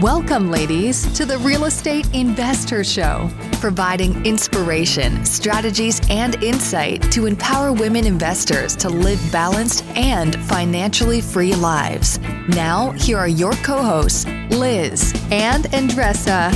Welcome, 0.00 0.50
ladies, 0.50 1.12
to 1.12 1.26
the 1.26 1.36
Real 1.36 1.66
Estate 1.66 2.06
InvestHER 2.06 2.90
Show, 2.90 3.28
providing 3.60 4.24
inspiration, 4.24 5.26
strategies, 5.26 6.00
and 6.08 6.42
insight 6.42 7.02
to 7.12 7.26
empower 7.26 7.74
women 7.74 8.06
investors 8.06 8.74
to 8.76 8.88
live 8.88 9.20
balanced 9.30 9.84
and 9.88 10.36
financially 10.46 11.20
free 11.20 11.54
lives. 11.54 12.18
Now, 12.48 12.92
here 12.92 13.18
are 13.18 13.28
your 13.28 13.52
co 13.56 13.82
hosts, 13.82 14.24
Liz 14.48 15.12
and 15.30 15.66
Andresa. 15.66 16.50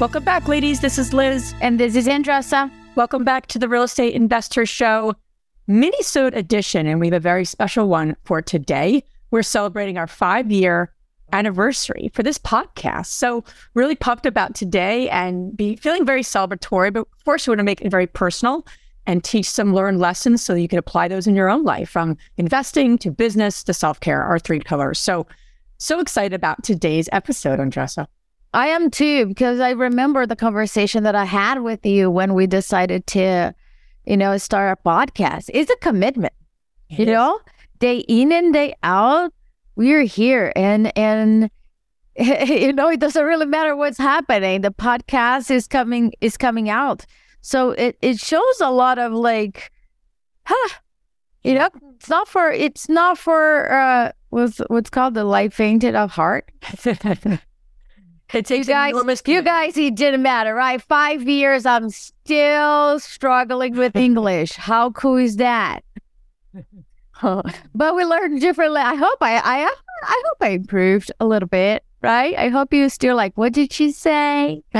Welcome 0.00 0.24
back, 0.24 0.48
ladies. 0.48 0.80
This 0.80 0.96
is 0.96 1.12
Liz. 1.12 1.54
And 1.60 1.78
this 1.78 1.94
is 1.94 2.06
Andresa. 2.06 2.70
Welcome 2.94 3.22
back 3.22 3.48
to 3.48 3.58
the 3.58 3.68
Real 3.68 3.82
Estate 3.82 4.14
InvestHER 4.14 4.66
Show, 4.66 5.12
Minisode 5.68 6.34
edition. 6.34 6.86
And 6.86 7.00
we 7.00 7.08
have 7.08 7.12
a 7.12 7.20
very 7.20 7.44
special 7.44 7.86
one 7.86 8.16
for 8.24 8.40
today. 8.40 9.04
We're 9.30 9.42
celebrating 9.42 9.98
our 9.98 10.06
five 10.06 10.50
year 10.50 10.93
anniversary 11.34 12.10
for 12.14 12.22
this 12.22 12.38
podcast. 12.38 13.06
So 13.06 13.44
really 13.74 13.96
pumped 13.96 14.24
about 14.24 14.54
today 14.54 15.10
and 15.10 15.54
be 15.54 15.76
feeling 15.76 16.06
very 16.06 16.22
celebratory, 16.22 16.92
but 16.92 17.00
of 17.00 17.24
course 17.24 17.46
we 17.46 17.50
want 17.50 17.58
to 17.58 17.64
make 17.64 17.82
it 17.82 17.90
very 17.90 18.06
personal 18.06 18.66
and 19.06 19.22
teach 19.22 19.50
some 19.50 19.74
learned 19.74 19.98
lessons 19.98 20.40
so 20.42 20.54
you 20.54 20.68
can 20.68 20.78
apply 20.78 21.08
those 21.08 21.26
in 21.26 21.36
your 21.36 21.50
own 21.50 21.64
life 21.64 21.90
from 21.90 22.16
investing 22.38 22.96
to 22.96 23.10
business 23.10 23.62
to 23.64 23.74
self-care, 23.74 24.22
our 24.22 24.38
three 24.38 24.60
pillars. 24.60 24.98
So 24.98 25.26
so 25.76 26.00
excited 26.00 26.32
about 26.32 26.62
today's 26.62 27.08
episode, 27.12 27.58
Andresa. 27.58 28.06
I 28.54 28.68
am 28.68 28.90
too, 28.90 29.26
because 29.26 29.58
I 29.58 29.70
remember 29.70 30.24
the 30.24 30.36
conversation 30.36 31.02
that 31.02 31.16
I 31.16 31.24
had 31.24 31.62
with 31.62 31.84
you 31.84 32.10
when 32.10 32.32
we 32.32 32.46
decided 32.46 33.06
to, 33.08 33.52
you 34.06 34.16
know, 34.16 34.38
start 34.38 34.78
a 34.78 34.88
podcast. 34.88 35.50
It's 35.52 35.70
a 35.70 35.76
commitment, 35.76 36.32
it 36.88 37.00
you 37.00 37.04
is. 37.06 37.08
know, 37.08 37.40
day 37.80 37.98
in 38.08 38.30
and 38.32 38.54
day 38.54 38.74
out 38.84 39.33
we're 39.76 40.02
here 40.02 40.52
and 40.56 40.96
and 40.96 41.50
you 42.16 42.72
know 42.72 42.88
it 42.88 43.00
doesn't 43.00 43.24
really 43.24 43.46
matter 43.46 43.74
what's 43.76 43.98
happening. 43.98 44.60
The 44.60 44.70
podcast 44.70 45.50
is 45.50 45.66
coming 45.66 46.12
is 46.20 46.36
coming 46.36 46.68
out. 46.68 47.04
So 47.40 47.70
it 47.72 47.98
it 48.00 48.18
shows 48.18 48.60
a 48.60 48.70
lot 48.70 48.98
of 48.98 49.12
like 49.12 49.72
huh 50.46 50.68
you 51.42 51.54
know 51.54 51.68
it's 51.94 52.08
not 52.08 52.28
for 52.28 52.50
it's 52.50 52.88
not 52.88 53.18
for 53.18 53.72
uh 53.72 54.12
what's 54.30 54.58
what's 54.68 54.90
called 54.90 55.14
the 55.14 55.24
light 55.24 55.52
fainted 55.52 55.94
of 55.94 56.10
heart? 56.12 56.50
It 58.32 58.46
takes 58.46 58.66
you 58.66 58.74
guys 58.74 59.22
you 59.26 59.42
guys 59.42 59.76
it 59.76 59.94
didn't 59.94 60.22
matter 60.22 60.54
right? 60.54 60.80
Five 60.80 61.28
years 61.28 61.66
i'm 61.66 61.90
still 61.90 62.98
struggling 62.98 63.76
with 63.76 63.94
english. 63.94 64.52
How 64.52 64.90
cool 64.90 65.18
is 65.18 65.36
that 65.36 65.84
but 67.74 67.94
we 67.94 68.04
learned 68.04 68.40
differently. 68.40 68.80
I 68.80 68.94
hope 68.94 69.18
I, 69.20 69.36
I, 69.36 69.74
I 70.02 70.22
hope 70.26 70.36
I 70.40 70.48
improved 70.50 71.12
a 71.20 71.26
little 71.26 71.48
bit, 71.48 71.84
right? 72.02 72.36
I 72.36 72.48
hope 72.48 72.72
you 72.72 72.88
still 72.88 73.16
like, 73.16 73.36
what 73.36 73.52
did 73.52 73.72
she 73.72 73.92
say? 73.92 74.62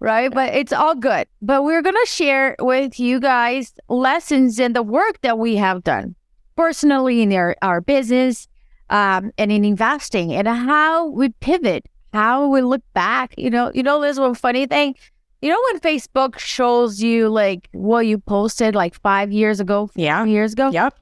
right? 0.00 0.32
But 0.32 0.54
it's 0.54 0.72
all 0.72 0.94
good. 0.94 1.26
But 1.40 1.64
we're 1.64 1.82
gonna 1.82 2.06
share 2.06 2.56
with 2.60 3.00
you 3.00 3.20
guys 3.20 3.72
lessons 3.88 4.58
in 4.58 4.72
the 4.72 4.82
work 4.82 5.20
that 5.22 5.38
we 5.38 5.56
have 5.56 5.84
done 5.84 6.14
personally 6.56 7.22
in 7.22 7.32
our, 7.32 7.56
our 7.62 7.80
business 7.80 8.48
um, 8.90 9.30
and 9.38 9.52
in 9.52 9.64
investing 9.64 10.32
and 10.32 10.48
how 10.48 11.06
we 11.06 11.30
pivot, 11.40 11.86
how 12.12 12.48
we 12.48 12.60
look 12.60 12.82
back. 12.94 13.34
You 13.38 13.50
know, 13.50 13.70
you 13.74 13.82
know, 13.82 14.00
there's 14.00 14.20
one 14.20 14.34
funny 14.34 14.66
thing 14.66 14.94
you 15.40 15.50
know 15.50 15.60
when 15.70 15.80
Facebook 15.80 16.38
shows 16.38 17.02
you 17.02 17.28
like 17.28 17.68
what 17.72 18.06
you 18.06 18.18
posted 18.18 18.74
like 18.74 18.94
five 18.94 19.30
years 19.32 19.60
ago, 19.60 19.90
yeah, 19.94 20.24
years 20.24 20.52
ago, 20.52 20.70
yep. 20.70 20.94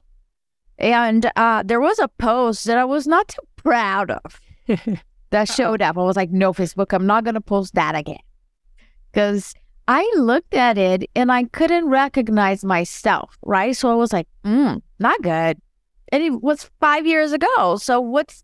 And 0.77 1.31
uh, 1.35 1.63
there 1.65 1.79
was 1.79 1.97
a 1.97 2.07
post 2.07 2.65
that 2.65 2.77
I 2.77 2.85
was 2.85 3.07
not 3.07 3.27
too 3.29 3.41
proud 3.55 4.11
of 4.11 4.39
that 5.31 5.49
showed 5.49 5.81
up. 5.81 5.97
I 5.97 6.01
was 6.01 6.15
like, 6.15 6.29
no, 6.29 6.53
Facebook, 6.53 6.93
I'm 6.93 7.07
not 7.07 7.23
gonna 7.23 7.41
post 7.41 7.73
that 7.75 7.95
again 7.95 8.19
because 9.11 9.55
I 9.87 10.09
looked 10.17 10.53
at 10.53 10.77
it 10.77 11.09
and 11.15 11.31
I 11.31 11.45
couldn't 11.45 11.87
recognize 11.87 12.63
myself, 12.63 13.37
right? 13.41 13.75
So 13.75 13.89
I 13.89 13.95
was 13.95 14.11
like, 14.11 14.27
mm, 14.43 14.81
not 14.99 15.21
good. 15.21 15.59
And 16.11 16.23
it 16.23 16.41
was 16.41 16.69
five 16.79 17.07
years 17.07 17.31
ago. 17.31 17.77
So 17.77 17.99
what's 17.99 18.43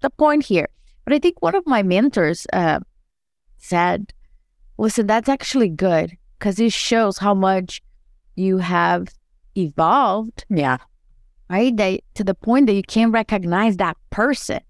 the 0.00 0.10
point 0.10 0.44
here? 0.44 0.68
But 1.04 1.12
I 1.12 1.18
think 1.18 1.42
one 1.42 1.54
of 1.54 1.66
my 1.66 1.82
mentors 1.82 2.46
uh, 2.52 2.80
said 3.58 4.12
Listen, 4.78 5.06
that's 5.06 5.28
actually 5.28 5.68
good 5.68 6.16
because 6.38 6.60
it 6.60 6.72
shows 6.72 7.18
how 7.18 7.34
much 7.34 7.82
you 8.34 8.58
have 8.58 9.08
evolved. 9.56 10.44
Yeah. 10.48 10.78
Right? 11.48 11.76
That, 11.76 12.00
to 12.14 12.24
the 12.24 12.34
point 12.34 12.66
that 12.66 12.74
you 12.74 12.82
can't 12.82 13.12
recognize 13.12 13.76
that 13.78 13.96
person 14.10 14.60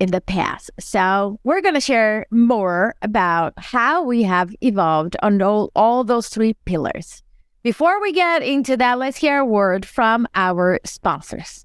in 0.00 0.10
the 0.10 0.20
past. 0.20 0.70
So, 0.80 1.38
we're 1.44 1.60
going 1.60 1.74
to 1.74 1.80
share 1.80 2.26
more 2.30 2.94
about 3.02 3.52
how 3.56 4.02
we 4.02 4.22
have 4.24 4.54
evolved 4.60 5.16
on 5.22 5.40
all, 5.42 5.70
all 5.76 6.02
those 6.02 6.28
three 6.28 6.54
pillars. 6.64 7.22
Before 7.62 8.00
we 8.00 8.12
get 8.12 8.42
into 8.42 8.76
that, 8.78 8.98
let's 8.98 9.18
hear 9.18 9.38
a 9.38 9.44
word 9.44 9.86
from 9.86 10.26
our 10.34 10.80
sponsors. 10.84 11.64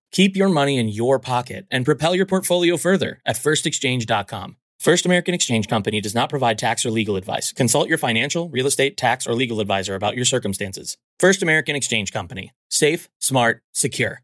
Keep 0.11 0.35
your 0.35 0.49
money 0.49 0.77
in 0.77 0.89
your 0.89 1.19
pocket 1.19 1.65
and 1.71 1.85
propel 1.85 2.13
your 2.13 2.25
portfolio 2.25 2.75
further 2.75 3.21
at 3.25 3.37
firstexchange.com. 3.37 4.57
First 4.77 5.05
American 5.05 5.33
Exchange 5.33 5.67
Company 5.67 6.01
does 6.01 6.15
not 6.15 6.29
provide 6.29 6.57
tax 6.57 6.85
or 6.85 6.91
legal 6.91 7.15
advice. 7.15 7.53
Consult 7.53 7.87
your 7.87 7.97
financial, 7.97 8.49
real 8.49 8.67
estate, 8.67 8.97
tax, 8.97 9.25
or 9.25 9.33
legal 9.33 9.61
advisor 9.61 9.95
about 9.95 10.15
your 10.15 10.25
circumstances. 10.25 10.97
First 11.19 11.41
American 11.41 11.75
Exchange 11.75 12.11
Company. 12.11 12.51
Safe, 12.69 13.07
smart, 13.19 13.61
secure. 13.71 14.23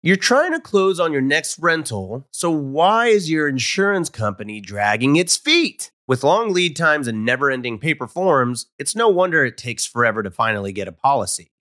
You're 0.00 0.16
trying 0.16 0.52
to 0.52 0.60
close 0.60 1.00
on 1.00 1.12
your 1.12 1.20
next 1.20 1.58
rental, 1.58 2.26
so 2.30 2.50
why 2.50 3.08
is 3.08 3.28
your 3.28 3.48
insurance 3.48 4.08
company 4.08 4.60
dragging 4.60 5.16
its 5.16 5.36
feet? 5.36 5.90
With 6.06 6.22
long 6.22 6.54
lead 6.54 6.76
times 6.76 7.08
and 7.08 7.24
never 7.24 7.50
ending 7.50 7.78
paper 7.78 8.06
forms, 8.06 8.68
it's 8.78 8.94
no 8.94 9.08
wonder 9.08 9.44
it 9.44 9.58
takes 9.58 9.84
forever 9.84 10.22
to 10.22 10.30
finally 10.30 10.72
get 10.72 10.88
a 10.88 10.92
policy. 10.92 11.50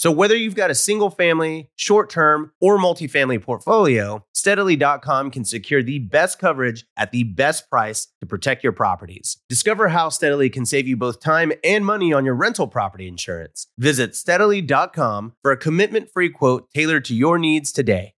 So 0.00 0.10
whether 0.10 0.34
you've 0.34 0.54
got 0.54 0.70
a 0.70 0.74
single 0.74 1.10
family, 1.10 1.68
short 1.76 2.08
term, 2.08 2.52
or 2.58 2.78
multifamily 2.78 3.42
portfolio, 3.42 4.24
steadily.com 4.32 5.30
can 5.30 5.44
secure 5.44 5.82
the 5.82 5.98
best 5.98 6.38
coverage 6.38 6.86
at 6.96 7.12
the 7.12 7.24
best 7.24 7.68
price 7.68 8.08
to 8.20 8.26
protect 8.26 8.64
your 8.64 8.72
properties. 8.72 9.36
Discover 9.50 9.88
how 9.88 10.08
Steadily 10.08 10.48
can 10.48 10.64
save 10.64 10.88
you 10.88 10.96
both 10.96 11.20
time 11.20 11.52
and 11.62 11.84
money 11.84 12.14
on 12.14 12.24
your 12.24 12.34
rental 12.34 12.66
property 12.66 13.06
insurance. 13.06 13.66
Visit 13.76 14.16
steadily.com 14.16 15.34
for 15.42 15.50
a 15.50 15.56
commitment 15.58 16.08
free 16.10 16.30
quote 16.30 16.70
tailored 16.70 17.04
to 17.04 17.14
your 17.14 17.38
needs 17.38 17.70
today. 17.70 18.14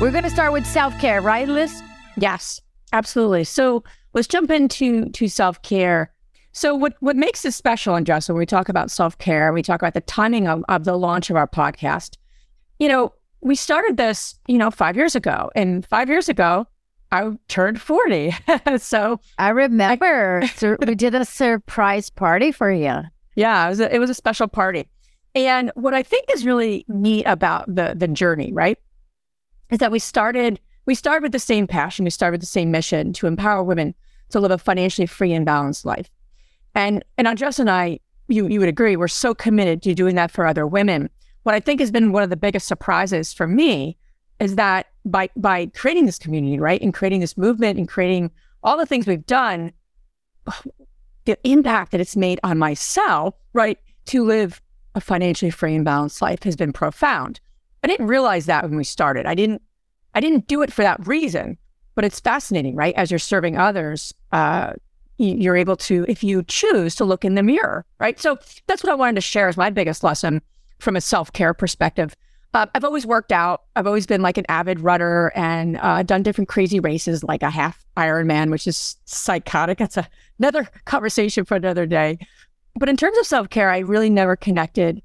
We're 0.00 0.10
going 0.10 0.24
to 0.24 0.30
start 0.30 0.54
with 0.54 0.64
self 0.64 0.98
care, 0.98 1.20
right, 1.20 1.46
Liz? 1.46 1.82
Yes, 2.16 2.62
absolutely. 2.94 3.44
So 3.44 3.84
let's 4.14 4.26
jump 4.26 4.50
into 4.50 5.10
to 5.10 5.28
self 5.28 5.60
care. 5.60 6.14
So 6.52 6.74
what 6.74 6.94
what 7.00 7.16
makes 7.16 7.42
this 7.42 7.56
special, 7.56 7.94
and 7.94 8.04
Jess, 8.04 8.28
when 8.28 8.38
we 8.38 8.46
talk 8.46 8.68
about 8.68 8.90
self 8.90 9.16
care, 9.18 9.52
we 9.52 9.62
talk 9.62 9.80
about 9.80 9.94
the 9.94 10.00
timing 10.00 10.48
of, 10.48 10.64
of 10.68 10.84
the 10.84 10.96
launch 10.96 11.30
of 11.30 11.36
our 11.36 11.46
podcast. 11.46 12.16
You 12.78 12.88
know, 12.88 13.12
we 13.40 13.54
started 13.54 13.96
this, 13.96 14.38
you 14.48 14.58
know, 14.58 14.70
five 14.70 14.96
years 14.96 15.14
ago, 15.14 15.50
and 15.54 15.86
five 15.86 16.08
years 16.08 16.28
ago, 16.28 16.66
I 17.12 17.30
turned 17.48 17.80
forty. 17.80 18.34
so 18.78 19.20
I 19.38 19.50
remember 19.50 20.42
sur- 20.54 20.78
we 20.86 20.94
did 20.94 21.14
a 21.14 21.24
surprise 21.24 22.10
party 22.10 22.50
for 22.52 22.70
you. 22.70 23.00
Yeah, 23.36 23.66
it 23.66 23.70
was 23.70 23.80
a, 23.80 23.94
it 23.94 23.98
was 23.98 24.10
a 24.10 24.14
special 24.14 24.48
party, 24.48 24.88
and 25.36 25.70
what 25.74 25.94
I 25.94 26.02
think 26.02 26.26
is 26.32 26.44
really 26.44 26.84
neat 26.88 27.24
about 27.26 27.72
the 27.72 27.94
the 27.96 28.08
journey, 28.08 28.52
right, 28.52 28.78
is 29.70 29.78
that 29.78 29.92
we 29.92 30.00
started 30.00 30.58
we 30.84 30.96
started 30.96 31.22
with 31.22 31.32
the 31.32 31.38
same 31.38 31.68
passion, 31.68 32.04
we 32.04 32.10
started 32.10 32.32
with 32.32 32.40
the 32.40 32.46
same 32.46 32.72
mission 32.72 33.12
to 33.12 33.28
empower 33.28 33.62
women 33.62 33.94
to 34.30 34.40
live 34.40 34.50
a 34.50 34.58
financially 34.58 35.06
free 35.06 35.32
and 35.32 35.46
balanced 35.46 35.84
life. 35.84 36.10
And 36.80 37.04
and 37.18 37.28
Andres 37.28 37.58
and 37.58 37.70
I, 37.70 38.00
you 38.28 38.48
you 38.48 38.58
would 38.58 38.68
agree, 38.68 38.96
we're 38.96 39.08
so 39.08 39.34
committed 39.34 39.82
to 39.82 39.94
doing 39.94 40.14
that 40.14 40.30
for 40.30 40.46
other 40.46 40.66
women. 40.66 41.10
What 41.42 41.54
I 41.54 41.60
think 41.60 41.80
has 41.80 41.90
been 41.90 42.10
one 42.12 42.22
of 42.22 42.30
the 42.30 42.36
biggest 42.36 42.66
surprises 42.66 43.34
for 43.34 43.46
me 43.46 43.98
is 44.38 44.56
that 44.56 44.86
by 45.04 45.28
by 45.36 45.66
creating 45.74 46.06
this 46.06 46.18
community, 46.18 46.58
right, 46.58 46.80
and 46.80 46.94
creating 46.94 47.20
this 47.20 47.36
movement 47.36 47.78
and 47.78 47.86
creating 47.86 48.30
all 48.62 48.78
the 48.78 48.86
things 48.86 49.06
we've 49.06 49.26
done, 49.26 49.72
the 51.26 51.38
impact 51.44 51.92
that 51.92 52.00
it's 52.00 52.16
made 52.16 52.40
on 52.42 52.56
myself, 52.58 53.34
right, 53.52 53.78
to 54.06 54.24
live 54.24 54.62
a 54.94 55.00
financially 55.02 55.50
free 55.50 55.74
and 55.74 55.84
balanced 55.84 56.22
life 56.22 56.42
has 56.44 56.56
been 56.56 56.72
profound. 56.72 57.40
I 57.84 57.88
didn't 57.88 58.06
realize 58.06 58.46
that 58.46 58.64
when 58.64 58.76
we 58.76 58.84
started. 58.84 59.26
I 59.26 59.34
didn't 59.34 59.60
I 60.14 60.20
didn't 60.20 60.46
do 60.48 60.62
it 60.62 60.72
for 60.72 60.82
that 60.82 61.06
reason, 61.06 61.58
but 61.94 62.06
it's 62.06 62.20
fascinating, 62.20 62.74
right? 62.74 62.94
As 62.94 63.10
you're 63.10 63.18
serving 63.18 63.58
others, 63.58 64.14
uh, 64.32 64.72
you're 65.20 65.56
able 65.56 65.76
to, 65.76 66.04
if 66.08 66.24
you 66.24 66.42
choose 66.44 66.94
to 66.96 67.04
look 67.04 67.24
in 67.24 67.34
the 67.34 67.42
mirror, 67.42 67.84
right? 67.98 68.18
So 68.18 68.38
that's 68.66 68.82
what 68.82 68.90
I 68.90 68.94
wanted 68.94 69.16
to 69.16 69.20
share 69.20 69.48
as 69.48 69.56
my 69.56 69.70
biggest 69.70 70.02
lesson 70.02 70.42
from 70.78 70.96
a 70.96 71.00
self 71.00 71.32
care 71.32 71.54
perspective. 71.54 72.14
Uh, 72.52 72.66
I've 72.74 72.84
always 72.84 73.06
worked 73.06 73.30
out. 73.30 73.62
I've 73.76 73.86
always 73.86 74.06
been 74.06 74.22
like 74.22 74.36
an 74.36 74.46
avid 74.48 74.80
runner 74.80 75.30
and 75.36 75.76
uh, 75.76 76.02
done 76.02 76.24
different 76.24 76.48
crazy 76.48 76.80
races, 76.80 77.22
like 77.22 77.44
a 77.44 77.50
half 77.50 77.84
Ironman, 77.96 78.50
which 78.50 78.66
is 78.66 78.96
psychotic. 79.04 79.78
That's 79.78 79.96
a, 79.96 80.08
another 80.38 80.68
conversation 80.84 81.44
for 81.44 81.54
another 81.54 81.86
day. 81.86 82.18
But 82.76 82.88
in 82.88 82.96
terms 82.96 83.18
of 83.18 83.26
self 83.26 83.50
care, 83.50 83.70
I 83.70 83.78
really 83.78 84.10
never 84.10 84.36
connected 84.36 85.02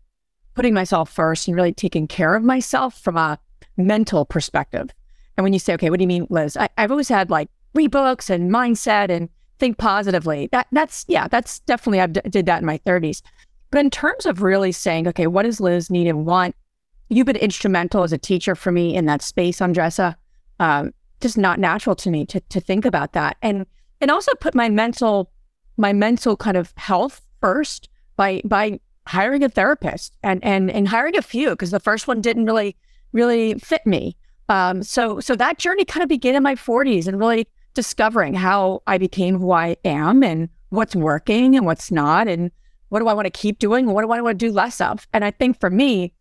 putting 0.56 0.74
myself 0.74 1.12
first 1.12 1.48
and 1.48 1.56
really 1.56 1.74
taking 1.74 2.08
care 2.08 2.34
of 2.34 2.44
myself 2.44 3.00
from 3.02 3.18
a 3.18 3.38
mental 3.78 4.26
perspective. 4.26 4.90
And 5.38 5.44
when 5.44 5.54
you 5.54 5.60
say, 5.60 5.74
okay, 5.74 5.90
what 5.90 6.00
do 6.00 6.04
you 6.04 6.08
mean, 6.08 6.28
Liz? 6.30 6.56
I, 6.58 6.70
have 6.78 6.92
always 6.92 7.10
had 7.10 7.30
like 7.30 7.50
read 7.74 7.92
books 7.92 8.30
and 8.30 8.50
mindset 8.50 9.10
and 9.10 9.30
think 9.60 9.78
positively. 9.78 10.50
That 10.52 10.68
that's 10.72 11.06
yeah, 11.08 11.28
that's 11.28 11.60
definitely 11.62 12.02
I 12.02 12.08
did 12.08 12.46
that 12.46 12.60
in 12.60 12.66
my 12.66 12.78
30s. 12.80 13.22
But 13.72 13.80
in 13.80 13.90
terms 13.90 14.26
of 14.26 14.42
really 14.42 14.72
saying, 14.72 15.08
okay, 15.10 15.28
what 15.28 15.44
does 15.44 15.60
Liz 15.60 15.90
need 15.90 16.08
and 16.08 16.26
want? 16.26 16.56
You've 17.10 17.26
been 17.26 17.36
instrumental 17.36 18.04
as 18.04 18.14
a 18.14 18.18
teacher 18.18 18.56
for 18.56 18.72
me 18.72 18.96
in 18.96 19.06
that 19.06 19.22
space, 19.22 19.60
Andresa. 19.60 20.16
Um, 20.60 20.94
just 21.22 21.38
not 21.38 21.60
natural 21.60 21.96
to 21.98 22.10
me 22.10 22.26
to 22.28 22.40
to 22.40 22.60
think 22.60 22.86
about 22.86 23.14
that, 23.14 23.38
and 23.42 23.66
and 24.02 24.12
also 24.12 24.32
put 24.40 24.56
my 24.56 24.70
mental 24.70 25.32
my 25.78 25.94
mental 25.94 26.38
kind 26.38 26.58
of 26.58 26.74
health 26.78 27.22
first 27.42 27.90
by 28.16 28.42
by 28.46 28.80
hiring 29.08 29.44
a 29.44 29.50
therapist 29.50 30.16
and 30.24 30.44
and 30.44 30.72
and 30.72 30.88
hiring 30.88 31.18
a 31.18 31.22
few 31.22 31.52
because 31.52 31.72
the 31.72 31.80
first 31.80 32.08
one 32.08 32.22
didn't 32.22 32.46
really 32.46 32.76
really 33.12 33.56
fit 33.56 33.86
me. 33.86 34.16
Um, 34.50 34.84
so 34.84 35.20
so 35.20 35.36
that 35.36 35.58
journey 35.58 35.86
kind 35.86 36.04
of 36.04 36.10
began 36.10 36.36
in 36.36 36.44
my 36.44 36.56
40s 36.56 37.08
and 37.08 37.20
really 37.20 37.48
discovering 37.76 38.34
how 38.34 38.82
I 38.88 38.98
became 38.98 39.38
who 39.38 39.52
I 39.52 39.78
am 39.86 40.24
and 40.24 40.50
what's 40.70 40.96
working 40.96 41.56
and 41.56 41.66
what's 41.66 41.92
not, 41.92 42.28
and 42.28 42.52
what 42.90 43.00
do 43.00 43.08
I 43.08 43.14
want 43.14 43.26
to 43.26 43.32
keep 43.32 43.60
doing 43.60 43.86
what 43.88 44.04
do 44.04 44.12
I 44.12 44.22
want 44.22 44.40
to 44.40 44.46
do 44.46 44.52
less 44.52 44.82
of. 44.82 45.08
And 45.14 45.24
I 45.24 45.32
think 45.32 45.60
for 45.60 45.70
me, 45.70 46.14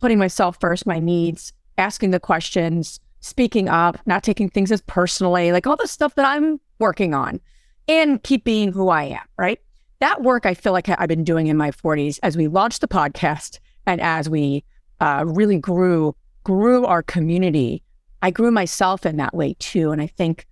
putting 0.00 0.18
myself 0.18 0.58
first, 0.60 0.86
my 0.86 0.98
needs, 0.98 1.52
asking 1.78 2.10
the 2.10 2.20
questions, 2.20 3.00
speaking 3.20 3.68
up, 3.68 3.98
not 4.06 4.22
taking 4.22 4.48
things 4.48 4.70
as 4.70 4.82
personally, 4.82 5.52
like 5.52 5.66
all 5.66 5.76
the 5.76 5.88
stuff 5.88 6.14
that 6.16 6.26
I'm 6.26 6.60
working 6.78 7.14
on, 7.14 7.40
and 7.88 8.22
keep 8.22 8.44
being 8.44 8.72
who 8.72 8.88
I 8.88 9.04
am, 9.04 9.26
right? 9.38 9.60
That 10.00 10.22
work 10.22 10.46
I 10.46 10.54
feel 10.54 10.72
like 10.72 10.88
I've 10.88 11.08
been 11.08 11.24
doing 11.24 11.46
in 11.46 11.56
my 11.56 11.70
40s 11.70 12.18
as 12.22 12.36
we 12.36 12.48
launched 12.48 12.82
the 12.82 12.88
podcast 12.88 13.58
and 13.86 14.00
as 14.00 14.28
we 14.28 14.64
uh, 15.00 15.24
really 15.26 15.58
grew 15.58 16.14
grew 16.44 16.84
our 16.84 17.02
community. 17.02 17.82
I 18.22 18.30
grew 18.30 18.52
myself 18.52 19.04
in 19.04 19.16
that 19.16 19.34
way 19.34 19.56
too, 19.58 19.90
and 19.90 20.00
I 20.00 20.06
think 20.06 20.46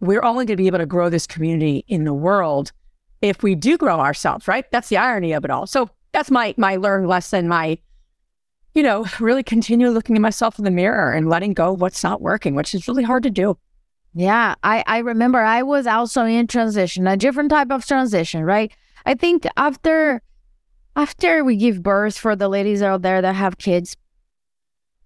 we're 0.00 0.22
only 0.22 0.44
going 0.44 0.56
to 0.56 0.62
be 0.62 0.66
able 0.66 0.78
to 0.78 0.86
grow 0.86 1.08
this 1.08 1.26
community 1.26 1.84
in 1.88 2.04
the 2.04 2.14
world 2.14 2.72
if 3.20 3.42
we 3.42 3.54
do 3.54 3.76
grow 3.76 3.98
ourselves, 3.98 4.46
right? 4.46 4.70
That's 4.70 4.88
the 4.88 4.96
irony 4.96 5.32
of 5.32 5.44
it 5.44 5.50
all. 5.50 5.66
So 5.66 5.90
that's 6.12 6.30
my 6.30 6.54
my 6.56 6.76
learned 6.76 7.08
lesson, 7.08 7.48
my 7.48 7.78
you 8.74 8.82
know, 8.82 9.06
really 9.18 9.42
continue 9.42 9.88
looking 9.90 10.14
at 10.14 10.22
myself 10.22 10.58
in 10.58 10.64
the 10.64 10.70
mirror 10.70 11.12
and 11.12 11.28
letting 11.28 11.52
go 11.52 11.72
of 11.72 11.80
what's 11.80 12.04
not 12.04 12.20
working, 12.20 12.54
which 12.54 12.74
is 12.74 12.86
really 12.86 13.02
hard 13.02 13.22
to 13.24 13.30
do. 13.30 13.58
Yeah, 14.14 14.54
I 14.62 14.84
I 14.86 14.98
remember 14.98 15.40
I 15.40 15.62
was 15.62 15.86
also 15.86 16.24
in 16.24 16.46
transition, 16.46 17.06
a 17.06 17.16
different 17.16 17.50
type 17.50 17.70
of 17.70 17.86
transition, 17.86 18.44
right? 18.44 18.72
I 19.04 19.14
think 19.14 19.46
after 19.56 20.22
after 20.96 21.44
we 21.44 21.56
give 21.56 21.82
birth 21.82 22.18
for 22.18 22.34
the 22.34 22.48
ladies 22.48 22.82
out 22.82 23.02
there 23.02 23.22
that 23.22 23.34
have 23.34 23.58
kids, 23.58 23.96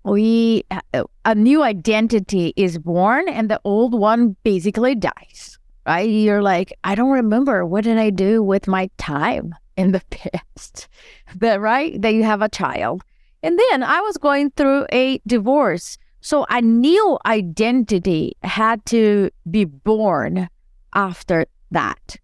we 0.04 0.64
uh, 0.70 1.04
a 1.24 1.34
new 1.34 1.62
identity 1.62 2.52
is 2.56 2.78
born 2.78 3.28
and 3.28 3.50
the 3.50 3.60
old 3.64 3.94
one 3.94 4.36
basically 4.42 4.94
dies 4.94 5.58
right? 5.86 6.08
You're 6.08 6.42
like 6.42 6.72
i 6.84 6.94
don't 6.94 7.10
remember. 7.10 7.64
What 7.66 7.84
did 7.84 7.98
i 7.98 8.10
do 8.10 8.42
with 8.42 8.68
my 8.68 8.90
time 8.98 9.54
in 9.76 9.92
the 9.92 10.02
past? 10.10 10.88
That 11.36 11.60
right? 11.60 12.00
That 12.00 12.14
you 12.14 12.22
have 12.24 12.42
a 12.42 12.48
child. 12.48 13.02
And 13.42 13.58
then 13.58 13.82
i 13.82 14.00
was 14.00 14.16
going 14.16 14.50
through 14.52 14.86
a 14.92 15.20
divorce. 15.26 15.98
So 16.20 16.46
a 16.48 16.62
new 16.62 17.18
identity 17.26 18.36
had 18.42 18.84
to 18.86 19.30
be 19.50 19.64
born 19.64 20.48
after 20.94 21.46
that 21.72 22.16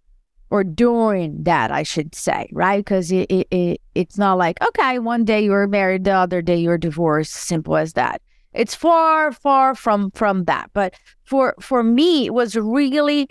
or 0.50 0.64
during 0.64 1.42
that, 1.44 1.70
I 1.70 1.82
should 1.82 2.14
say, 2.14 2.48
right? 2.52 2.78
Because 2.78 3.12
it, 3.12 3.30
it, 3.30 3.48
it, 3.50 3.80
it's 3.94 4.16
not 4.16 4.38
like, 4.38 4.60
okay, 4.62 4.98
one 4.98 5.24
day 5.24 5.44
you're 5.44 5.66
married, 5.66 6.04
the 6.04 6.12
other 6.12 6.40
day 6.42 6.56
you're 6.56 6.78
divorced, 6.78 7.32
simple 7.32 7.76
as 7.76 7.92
that. 7.94 8.22
It's 8.52 8.74
far, 8.74 9.30
far 9.30 9.74
from 9.74 10.10
from 10.12 10.44
that. 10.44 10.70
But 10.72 10.94
for 11.24 11.54
for 11.60 11.82
me, 11.82 12.26
it 12.26 12.34
was 12.34 12.56
really 12.56 13.28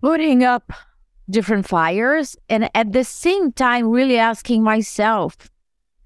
putting 0.00 0.44
up 0.44 0.70
different 1.30 1.66
fires 1.66 2.36
and 2.48 2.70
at 2.74 2.92
the 2.92 3.04
same 3.04 3.52
time 3.52 3.88
really 3.88 4.18
asking 4.18 4.62
myself, 4.62 5.36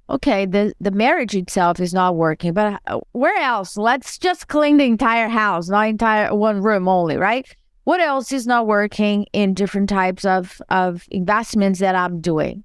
okay, 0.08 0.46
the, 0.46 0.74
the 0.80 0.90
marriage 0.90 1.34
itself 1.34 1.80
is 1.80 1.94
not 1.94 2.16
working, 2.16 2.52
but 2.52 2.80
uh, 2.86 3.00
where 3.12 3.36
else? 3.40 3.76
Let's 3.76 4.18
just 4.18 4.48
clean 4.48 4.76
the 4.76 4.84
entire 4.84 5.28
house, 5.28 5.68
not 5.68 5.88
entire 5.88 6.34
one 6.34 6.62
room 6.62 6.88
only, 6.88 7.16
right? 7.16 7.46
What 7.84 8.00
else 8.00 8.32
is 8.32 8.46
not 8.46 8.66
working 8.66 9.26
in 9.32 9.54
different 9.54 9.88
types 9.88 10.24
of, 10.24 10.60
of 10.68 11.06
investments 11.10 11.80
that 11.80 11.94
I'm 11.94 12.20
doing. 12.20 12.64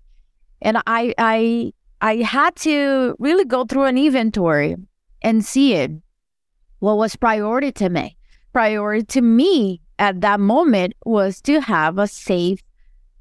And 0.61 0.77
I 0.87 1.13
I 1.17 1.73
I 2.01 2.17
had 2.17 2.55
to 2.57 3.15
really 3.19 3.45
go 3.45 3.65
through 3.65 3.83
an 3.83 3.97
inventory 3.97 4.75
and 5.21 5.43
see 5.43 5.73
it. 5.73 5.91
What 6.79 6.97
was 6.97 7.15
priority 7.15 7.71
to 7.73 7.89
me? 7.89 8.17
Priority 8.53 9.05
to 9.05 9.21
me 9.21 9.81
at 9.99 10.21
that 10.21 10.39
moment 10.39 10.93
was 11.05 11.41
to 11.41 11.59
have 11.61 11.97
a 11.97 12.07
safe 12.07 12.61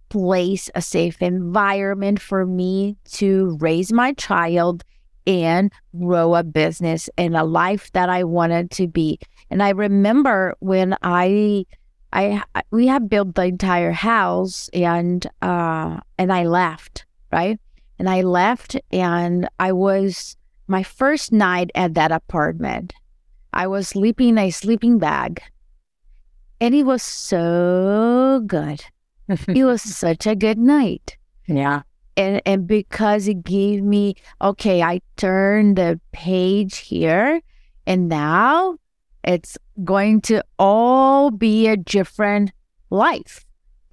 place, 0.09 0.71
a 0.75 0.83
safe 0.83 1.21
environment 1.21 2.21
for 2.21 2.47
me 2.47 2.97
to 3.13 3.57
raise 3.61 3.93
my 3.93 4.13
child 4.15 4.85
and 5.27 5.73
grow 5.99 6.35
a 6.35 6.45
business 6.45 7.11
and 7.19 7.37
a 7.37 7.45
life 7.45 7.91
that 7.93 8.09
I 8.09 8.25
wanted 8.25 8.71
to 8.73 8.87
be. 8.87 9.19
And 9.51 9.63
I 9.63 9.71
remember 9.71 10.55
when 10.61 10.97
I 11.03 11.67
I 12.13 12.43
we 12.71 12.87
have 12.87 13.09
built 13.09 13.35
the 13.35 13.45
entire 13.45 13.93
house 13.93 14.69
and 14.73 15.27
uh 15.43 16.01
and 16.19 16.33
I 16.33 16.45
left, 16.45 17.05
right? 17.33 17.59
And 17.99 18.09
I 18.09 18.23
left 18.23 18.77
and 18.93 19.49
I 19.59 19.73
was 19.73 20.37
my 20.69 20.83
first 20.83 21.33
night 21.33 21.71
at 21.75 21.95
that 21.95 22.13
apartment. 22.13 22.93
I 23.53 23.67
was 23.67 23.89
sleeping 23.89 24.31
in 24.31 24.39
a 24.39 24.51
sleeping 24.51 24.99
bag. 24.99 25.43
And 26.61 26.75
it 26.75 26.85
was 26.85 27.03
so 27.03 28.43
good. 28.47 28.85
it 29.29 29.65
was 29.65 29.83
such 29.97 30.27
a 30.27 30.37
good 30.37 30.59
night. 30.59 31.17
Yeah. 31.47 31.83
And 32.17 32.41
and 32.47 32.67
because 32.67 33.29
it 33.29 33.45
gave 33.45 33.83
me 33.83 34.15
okay, 34.41 34.83
I 34.83 35.01
turned 35.17 35.77
the 35.77 36.01
page 36.13 36.79
here 36.79 37.41
and 37.87 38.09
now 38.09 38.79
it's 39.27 39.59
going 39.85 40.21
to 40.23 40.43
all 40.59 41.31
be 41.31 41.67
a 41.67 41.77
different 41.77 42.53
life. 42.91 43.45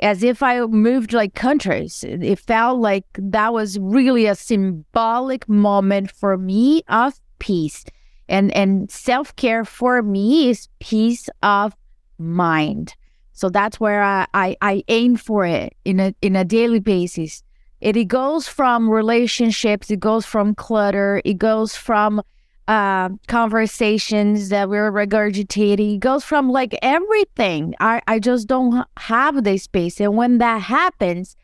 As 0.01 0.23
if 0.23 0.43
I 0.43 0.59
moved 0.65 1.13
like 1.13 1.33
countries. 1.33 2.03
It 2.05 2.39
felt 2.39 2.79
like 2.79 3.05
that 3.17 3.53
was 3.53 3.79
really 3.79 4.25
a 4.25 4.35
symbolic 4.35 5.47
moment 5.47 6.11
for 6.11 6.37
me 6.37 6.83
of 6.87 7.19
peace. 7.39 7.85
And 8.27 8.51
and 8.53 8.89
self-care 8.91 9.65
for 9.65 10.01
me 10.01 10.49
is 10.49 10.67
peace 10.79 11.29
of 11.41 11.75
mind. 12.17 12.95
So 13.33 13.49
that's 13.49 13.79
where 13.79 14.03
I, 14.03 14.27
I, 14.33 14.55
I 14.61 14.83
aim 14.87 15.15
for 15.15 15.45
it 15.45 15.75
in 15.85 15.99
a 15.99 16.13
in 16.21 16.35
a 16.35 16.45
daily 16.45 16.79
basis. 16.79 17.43
It, 17.81 17.97
it 17.97 18.05
goes 18.05 18.47
from 18.47 18.89
relationships, 18.89 19.91
it 19.91 19.99
goes 19.99 20.25
from 20.25 20.55
clutter, 20.55 21.21
it 21.25 21.37
goes 21.37 21.75
from 21.75 22.21
uh, 22.67 23.09
conversations 23.27 24.49
that 24.49 24.69
we're 24.69 24.91
regurgitating. 24.91 25.95
It 25.95 25.99
goes 25.99 26.23
from 26.23 26.49
like 26.49 26.77
everything. 26.81 27.75
I, 27.79 28.01
I 28.07 28.19
just 28.19 28.47
don't 28.47 28.85
have 28.97 29.43
the 29.43 29.57
space. 29.57 29.99
And 29.99 30.15
when 30.15 30.37
that 30.37 30.61
happens, 30.61 31.35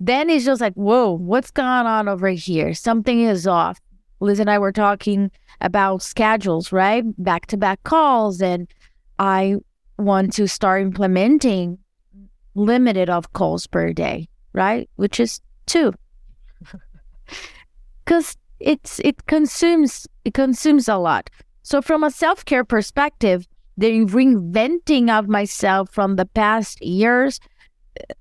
then 0.00 0.30
it's 0.30 0.44
just 0.44 0.60
like, 0.60 0.74
whoa, 0.74 1.10
what's 1.10 1.50
going 1.50 1.66
on 1.66 2.08
over 2.08 2.28
here? 2.28 2.74
Something 2.74 3.20
is 3.20 3.46
off. 3.46 3.80
Liz 4.20 4.40
and 4.40 4.50
I 4.50 4.58
were 4.58 4.72
talking 4.72 5.30
about 5.60 6.02
schedules, 6.02 6.72
right? 6.72 7.04
Back 7.22 7.46
to 7.46 7.56
back 7.56 7.82
calls. 7.82 8.40
And 8.40 8.68
I 9.18 9.56
want 9.98 10.32
to 10.34 10.46
start 10.46 10.82
implementing 10.82 11.78
limited 12.54 13.10
of 13.10 13.32
calls 13.32 13.66
per 13.66 13.92
day, 13.92 14.28
right? 14.52 14.88
Which 14.96 15.18
is 15.18 15.40
two. 15.66 15.92
Cause 18.06 18.36
it's 18.60 19.00
it 19.00 19.26
consumes 19.26 20.06
it 20.24 20.34
consumes 20.34 20.88
a 20.88 20.96
lot. 20.96 21.30
So 21.62 21.82
from 21.82 22.02
a 22.02 22.10
self-care 22.10 22.64
perspective, 22.64 23.46
the 23.76 24.04
reinventing 24.06 25.10
of 25.10 25.28
myself 25.28 25.90
from 25.90 26.16
the 26.16 26.26
past 26.26 26.82
years, 26.82 27.40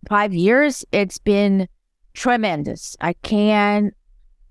five 0.10 0.34
years, 0.34 0.86
it's 0.92 1.18
been 1.18 1.68
tremendous. 2.14 2.96
I 3.02 3.14
can 3.14 3.92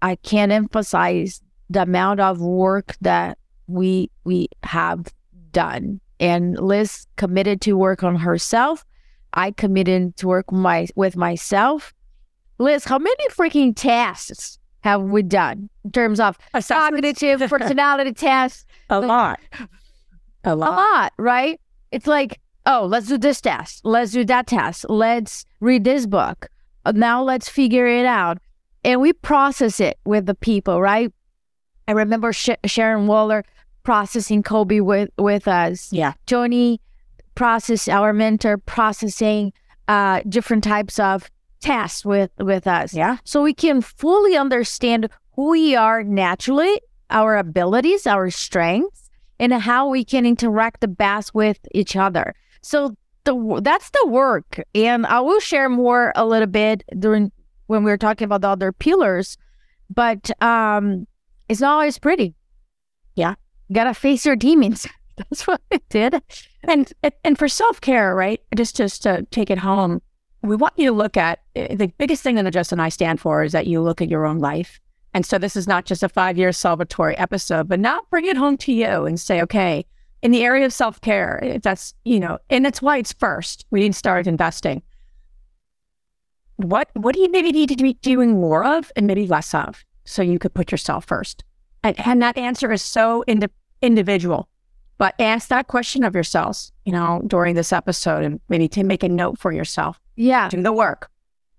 I 0.02 0.16
can't 0.16 0.52
emphasize 0.52 1.40
the 1.68 1.82
amount 1.82 2.20
of 2.20 2.40
work 2.40 2.96
that 3.00 3.38
we 3.66 4.10
we 4.24 4.48
have 4.62 5.12
done. 5.50 6.00
And 6.18 6.58
Liz 6.58 7.06
committed 7.16 7.60
to 7.62 7.74
work 7.74 8.02
on 8.02 8.16
herself. 8.16 8.84
I 9.34 9.50
committed 9.50 10.16
to 10.16 10.28
work 10.28 10.50
my 10.50 10.86
with 10.96 11.16
myself. 11.16 11.92
Liz, 12.58 12.84
how 12.84 12.98
many 12.98 13.28
freaking 13.28 13.74
tasks 13.76 14.58
have 14.86 15.02
we 15.02 15.20
done 15.20 15.68
in 15.84 15.90
terms 15.90 16.20
of 16.20 16.38
cognitive 16.52 17.40
personality 17.50 18.12
tests? 18.26 18.64
A 18.88 19.00
lot. 19.00 19.40
A 20.44 20.54
lot. 20.54 20.68
A 20.68 20.76
lot, 20.76 21.12
right? 21.18 21.60
It's 21.90 22.06
like, 22.06 22.40
oh, 22.66 22.86
let's 22.88 23.08
do 23.08 23.18
this 23.18 23.40
test. 23.40 23.84
Let's 23.84 24.12
do 24.12 24.24
that 24.26 24.46
test. 24.46 24.88
Let's 24.88 25.44
read 25.58 25.82
this 25.82 26.06
book. 26.06 26.48
Now 26.94 27.20
let's 27.20 27.48
figure 27.48 27.88
it 27.88 28.06
out. 28.06 28.38
And 28.84 29.00
we 29.00 29.12
process 29.12 29.80
it 29.80 29.98
with 30.04 30.26
the 30.26 30.36
people, 30.36 30.80
right? 30.80 31.12
I 31.88 31.92
remember 31.92 32.32
Sh- 32.32 32.50
Sharon 32.64 33.08
Waller 33.08 33.44
processing 33.82 34.44
Kolbe 34.44 34.80
with, 34.80 35.10
with 35.18 35.48
us. 35.48 35.92
Yeah. 35.92 36.12
Tony 36.26 36.80
process 37.34 37.88
our 37.88 38.12
mentor 38.12 38.56
processing 38.56 39.52
uh, 39.88 40.20
different 40.28 40.62
types 40.62 41.00
of 41.00 41.28
tasks 41.66 42.04
with 42.04 42.30
with 42.38 42.66
us. 42.66 42.94
Yeah. 42.94 43.18
So 43.24 43.42
we 43.42 43.52
can 43.52 43.80
fully 43.80 44.36
understand 44.36 45.08
who 45.34 45.50
we 45.50 45.74
are 45.74 46.02
naturally, 46.04 46.80
our 47.10 47.36
abilities, 47.36 48.06
our 48.06 48.30
strengths, 48.30 49.10
and 49.38 49.52
how 49.52 49.88
we 49.88 50.04
can 50.04 50.24
interact 50.24 50.80
the 50.80 50.88
best 50.88 51.34
with 51.34 51.58
each 51.74 51.96
other. 51.96 52.34
So 52.62 52.96
the 53.24 53.60
that's 53.62 53.90
the 53.90 54.06
work, 54.06 54.60
and 54.74 55.06
I 55.06 55.20
will 55.20 55.40
share 55.40 55.68
more 55.68 56.12
a 56.14 56.24
little 56.24 56.46
bit 56.46 56.84
during 56.98 57.32
when 57.66 57.82
we 57.82 57.90
are 57.90 57.98
talking 57.98 58.24
about 58.26 58.42
the 58.42 58.48
other 58.48 58.72
pillars. 58.72 59.36
But 59.90 60.30
um, 60.42 61.06
it's 61.48 61.60
not 61.60 61.74
always 61.74 61.98
pretty. 61.98 62.34
Yeah, 63.14 63.34
you 63.68 63.74
gotta 63.74 63.94
face 63.94 64.24
your 64.24 64.36
demons. 64.36 64.86
That's 65.16 65.46
what 65.46 65.60
I 65.72 65.80
did. 65.88 66.22
And 66.64 66.92
and 67.24 67.38
for 67.38 67.48
self 67.48 67.80
care, 67.80 68.14
right? 68.14 68.40
Just 68.54 68.76
just 68.76 69.02
to 69.02 69.26
take 69.30 69.50
it 69.50 69.58
home, 69.58 70.00
we 70.46 70.56
want 70.56 70.74
you 70.76 70.86
to 70.86 70.92
look 70.92 71.16
at 71.16 71.40
eh, 71.54 71.74
the 71.74 71.88
biggest 71.98 72.22
thing 72.22 72.36
that 72.36 72.50
Justin 72.52 72.78
and 72.78 72.86
I 72.86 72.88
stand 72.88 73.20
for 73.20 73.42
is 73.42 73.52
that 73.52 73.66
you 73.66 73.80
look 73.80 74.00
at 74.00 74.08
your 74.08 74.26
own 74.26 74.38
life. 74.38 74.80
And 75.14 75.24
so 75.24 75.38
this 75.38 75.56
is 75.56 75.66
not 75.66 75.86
just 75.86 76.02
a 76.02 76.08
five 76.08 76.36
year 76.36 76.50
celebratory 76.50 77.14
episode, 77.18 77.68
but 77.68 77.80
now 77.80 78.02
bring 78.10 78.26
it 78.26 78.36
home 78.36 78.56
to 78.58 78.72
you 78.72 79.06
and 79.06 79.18
say, 79.18 79.40
okay, 79.42 79.86
in 80.22 80.30
the 80.30 80.44
area 80.44 80.66
of 80.66 80.72
self 80.72 81.00
care, 81.00 81.40
if 81.42 81.62
that's, 81.62 81.94
you 82.04 82.20
know, 82.20 82.38
and 82.50 82.64
that's 82.64 82.82
why 82.82 82.98
it's 82.98 83.12
first. 83.12 83.66
We 83.70 83.80
need 83.80 83.92
to 83.92 83.98
start 83.98 84.26
investing. 84.26 84.82
What, 86.56 86.90
what 86.94 87.14
do 87.14 87.20
you 87.20 87.30
maybe 87.30 87.52
need 87.52 87.68
to 87.68 87.76
be 87.76 87.94
doing 87.94 88.40
more 88.40 88.64
of 88.64 88.90
and 88.96 89.06
maybe 89.06 89.26
less 89.26 89.54
of 89.54 89.84
so 90.04 90.22
you 90.22 90.38
could 90.38 90.54
put 90.54 90.72
yourself 90.72 91.04
first? 91.04 91.44
And, 91.82 91.98
and 92.06 92.22
that 92.22 92.38
answer 92.38 92.72
is 92.72 92.82
so 92.82 93.22
ind- 93.22 93.48
individual. 93.82 94.48
But 94.98 95.14
ask 95.18 95.48
that 95.48 95.68
question 95.68 96.04
of 96.04 96.14
yourselves, 96.14 96.72
you 96.84 96.92
know, 96.92 97.22
during 97.26 97.54
this 97.54 97.72
episode 97.72 98.24
and 98.24 98.40
maybe 98.48 98.68
to 98.68 98.84
make 98.84 99.02
a 99.02 99.08
note 99.08 99.38
for 99.38 99.52
yourself. 99.52 100.00
Yeah. 100.16 100.48
Do 100.48 100.62
the 100.62 100.72
work. 100.72 101.10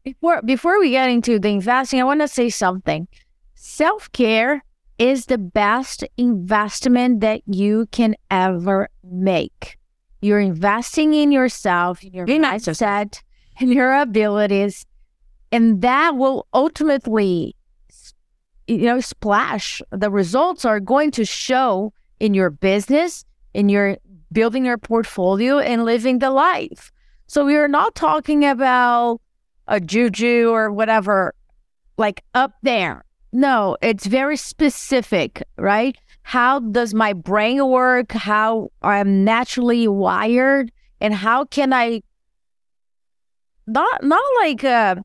Before 0.04 0.42
before 0.42 0.80
we 0.80 0.92
get 0.92 1.10
into 1.10 1.40
the 1.40 1.50
investing, 1.50 2.00
I 2.00 2.04
want 2.04 2.22
to 2.22 2.28
say 2.28 2.50
something. 2.50 3.08
Self-care 3.56 4.64
is 4.98 5.26
the 5.26 5.38
best 5.38 6.04
investment 6.18 7.22
that 7.22 7.42
you 7.46 7.88
can 7.92 8.16
ever 8.32 8.90
make. 9.04 9.78
You're 10.22 10.40
investing 10.40 11.14
in 11.14 11.32
yourself, 11.32 12.04
in 12.04 12.14
your 12.14 12.26
mindset, 12.26 13.22
in 13.60 13.72
your 13.72 13.96
abilities, 13.96 14.86
and 15.52 15.82
that 15.82 16.16
will 16.16 16.48
ultimately 16.54 17.56
you 18.68 18.78
know 18.78 19.00
splash. 19.00 19.82
The 19.92 20.10
results 20.10 20.66
are 20.66 20.80
going 20.80 21.12
to 21.12 21.26
show 21.26 21.94
in 22.20 22.34
your 22.34 22.50
business, 22.50 23.26
in 23.54 23.70
your 23.70 23.98
building 24.32 24.66
your 24.66 24.78
portfolio 24.78 25.60
and 25.60 25.86
living 25.86 26.20
the 26.20 26.32
life. 26.32 26.92
So 27.28 27.46
we 27.46 27.56
are 27.58 27.68
not 27.68 27.94
talking 27.94 28.46
about 28.46 29.20
a 29.68 29.80
juju 29.80 30.50
or 30.50 30.72
whatever, 30.72 31.34
like 31.98 32.24
up 32.34 32.54
there. 32.64 33.04
No, 33.34 33.78
it's 33.82 34.06
very 34.06 34.38
specific, 34.38 35.44
right? 35.58 35.98
How 36.24 36.60
does 36.60 36.94
my 36.94 37.14
brain 37.14 37.68
work? 37.68 38.14
How 38.14 38.72
I'm 38.82 39.24
naturally 39.26 39.88
wired, 39.88 40.72
and 41.02 41.14
how 41.14 41.46
can 41.46 41.74
I 41.74 42.02
not 43.68 44.04
not 44.04 44.24
like 44.40 44.64
uh, 44.64 44.96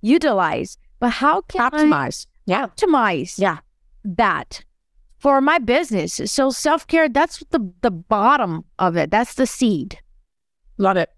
utilize, 0.00 0.78
but 1.00 1.10
how 1.10 1.42
can 1.42 1.70
optimize? 1.70 2.26
I 2.26 2.52
yeah, 2.52 2.66
optimize. 2.68 3.38
Yeah, 3.38 3.58
that 4.04 4.64
for 5.18 5.40
my 5.40 5.58
business. 5.58 6.20
So 6.24 6.50
self 6.50 6.86
care, 6.86 7.08
that's 7.08 7.42
the 7.50 7.72
the 7.82 7.90
bottom 7.90 8.64
of 8.78 8.96
it. 8.96 9.10
That's 9.10 9.34
the 9.34 9.46
seed. 9.46 9.98
Love 10.78 10.96
it. 10.96 11.10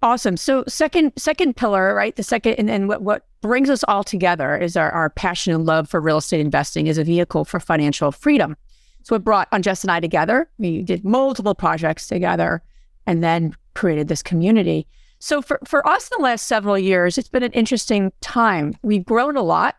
Awesome. 0.00 0.36
So 0.36 0.64
second 0.68 1.12
second 1.16 1.56
pillar, 1.56 1.94
right? 1.94 2.14
The 2.14 2.22
second 2.22 2.54
and, 2.54 2.70
and 2.70 2.88
what, 2.88 3.02
what 3.02 3.26
brings 3.40 3.68
us 3.68 3.82
all 3.88 4.04
together 4.04 4.56
is 4.56 4.76
our, 4.76 4.90
our 4.92 5.10
passion 5.10 5.52
and 5.52 5.66
love 5.66 5.88
for 5.88 6.00
real 6.00 6.18
estate 6.18 6.40
investing 6.40 6.88
as 6.88 6.98
a 6.98 7.04
vehicle 7.04 7.44
for 7.44 7.58
financial 7.58 8.12
freedom. 8.12 8.56
So 9.02 9.16
it 9.16 9.24
brought 9.24 9.48
Unjust 9.50 9.84
and 9.84 9.90
I 9.90 10.00
together. 10.00 10.48
We 10.58 10.82
did 10.82 11.04
multiple 11.04 11.54
projects 11.54 12.06
together 12.06 12.62
and 13.06 13.24
then 13.24 13.56
created 13.74 14.08
this 14.08 14.22
community. 14.22 14.86
So 15.18 15.42
for, 15.42 15.58
for 15.64 15.86
us 15.86 16.08
in 16.10 16.18
the 16.18 16.24
last 16.24 16.46
several 16.46 16.78
years, 16.78 17.18
it's 17.18 17.28
been 17.28 17.42
an 17.42 17.52
interesting 17.52 18.12
time. 18.20 18.74
We've 18.82 19.04
grown 19.04 19.36
a 19.36 19.42
lot 19.42 19.76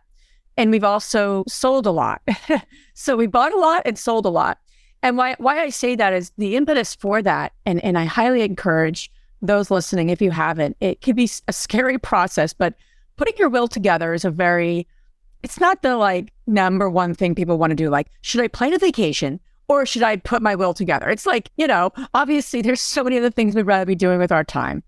and 0.58 0.72
we've 0.72 0.84
also 0.84 1.46
sold 1.48 1.86
a 1.86 1.92
lot. 1.92 2.22
so 2.94 3.16
we 3.16 3.28
bought 3.28 3.54
a 3.54 3.60
lot 3.60 3.84
and 3.86 3.98
sold 3.98 4.26
a 4.26 4.30
lot. 4.30 4.58
And 5.02 5.16
why 5.16 5.36
why 5.38 5.62
I 5.62 5.70
say 5.70 5.96
that 5.96 6.12
is 6.12 6.34
the 6.38 6.58
impetus 6.58 6.94
for 6.94 7.22
that, 7.22 7.54
and, 7.66 7.82
and 7.86 7.98
I 7.98 8.04
highly 8.04 8.42
encourage 8.42 9.10
those 9.42 9.72
listening, 9.72 10.10
if 10.10 10.22
you 10.22 10.32
haven't, 10.32 10.78
it 10.82 11.02
can 11.02 11.16
be 11.16 11.30
a 11.48 11.54
scary 11.54 11.98
process, 11.98 12.54
but 12.54 12.76
putting 13.16 13.36
your 13.38 13.50
will 13.50 13.68
together 13.68 14.14
is 14.14 14.26
a 14.26 14.32
very, 14.32 14.88
it's 15.44 15.60
not 15.60 15.82
the 15.82 15.98
like 15.98 16.34
number 16.48 16.90
one 16.90 17.14
thing 17.14 17.36
people 17.36 17.58
want 17.58 17.72
to 17.72 17.76
do. 17.76 17.90
Like, 17.90 18.08
should 18.22 18.42
I 18.42 18.48
plan 18.48 18.74
a 18.74 18.80
vacation 18.80 19.40
or 19.68 19.86
should 19.86 20.04
I 20.04 20.18
put 20.18 20.42
my 20.42 20.56
will 20.56 20.74
together? 20.74 21.10
It's 21.10 21.26
like, 21.26 21.52
you 21.58 21.68
know, 21.68 21.92
obviously 22.14 22.62
there's 22.62 22.82
so 22.82 23.04
many 23.04 23.18
other 23.18 23.30
things 23.30 23.56
we'd 23.56 23.64
rather 23.64 23.86
be 23.86 23.96
doing 23.96 24.20
with 24.20 24.32
our 24.32 24.44
time. 24.44 24.84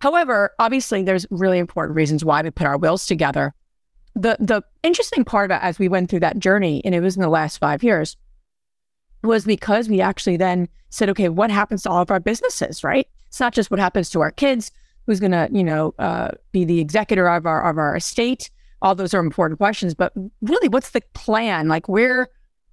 However, 0.00 0.52
obviously 0.58 1.02
there's 1.02 1.26
really 1.30 1.58
important 1.58 1.96
reasons 1.96 2.24
why 2.24 2.42
we 2.42 2.50
put 2.50 2.66
our 2.66 2.76
wills 2.76 3.06
together. 3.06 3.54
The 4.14 4.36
the 4.40 4.62
interesting 4.82 5.24
part 5.24 5.46
about 5.46 5.62
as 5.62 5.78
we 5.78 5.88
went 5.88 6.08
through 6.10 6.20
that 6.20 6.38
journey, 6.38 6.82
and 6.84 6.94
it 6.94 7.00
was 7.00 7.16
in 7.16 7.22
the 7.22 7.28
last 7.28 7.58
five 7.58 7.82
years, 7.82 8.16
was 9.22 9.44
because 9.44 9.88
we 9.88 10.00
actually 10.00 10.36
then 10.36 10.68
said, 10.88 11.10
okay, 11.10 11.28
what 11.28 11.50
happens 11.50 11.82
to 11.82 11.90
all 11.90 12.00
of 12.00 12.10
our 12.10 12.20
businesses, 12.20 12.82
right? 12.82 13.08
It's 13.36 13.40
not 13.42 13.52
just 13.52 13.70
what 13.70 13.78
happens 13.78 14.08
to 14.10 14.22
our 14.22 14.30
kids, 14.30 14.72
who's 15.04 15.20
going 15.20 15.32
to, 15.32 15.46
you 15.52 15.62
know, 15.62 15.94
uh, 15.98 16.30
be 16.52 16.64
the 16.64 16.80
executor 16.80 17.28
of 17.28 17.44
our 17.44 17.68
of 17.68 17.76
our 17.76 17.94
estate. 17.94 18.50
All 18.80 18.94
those 18.94 19.12
are 19.12 19.20
important 19.20 19.58
questions, 19.58 19.92
but 19.92 20.14
really, 20.40 20.68
what's 20.68 20.92
the 20.92 21.02
plan? 21.12 21.68
Like, 21.68 21.86
where, 21.86 22.28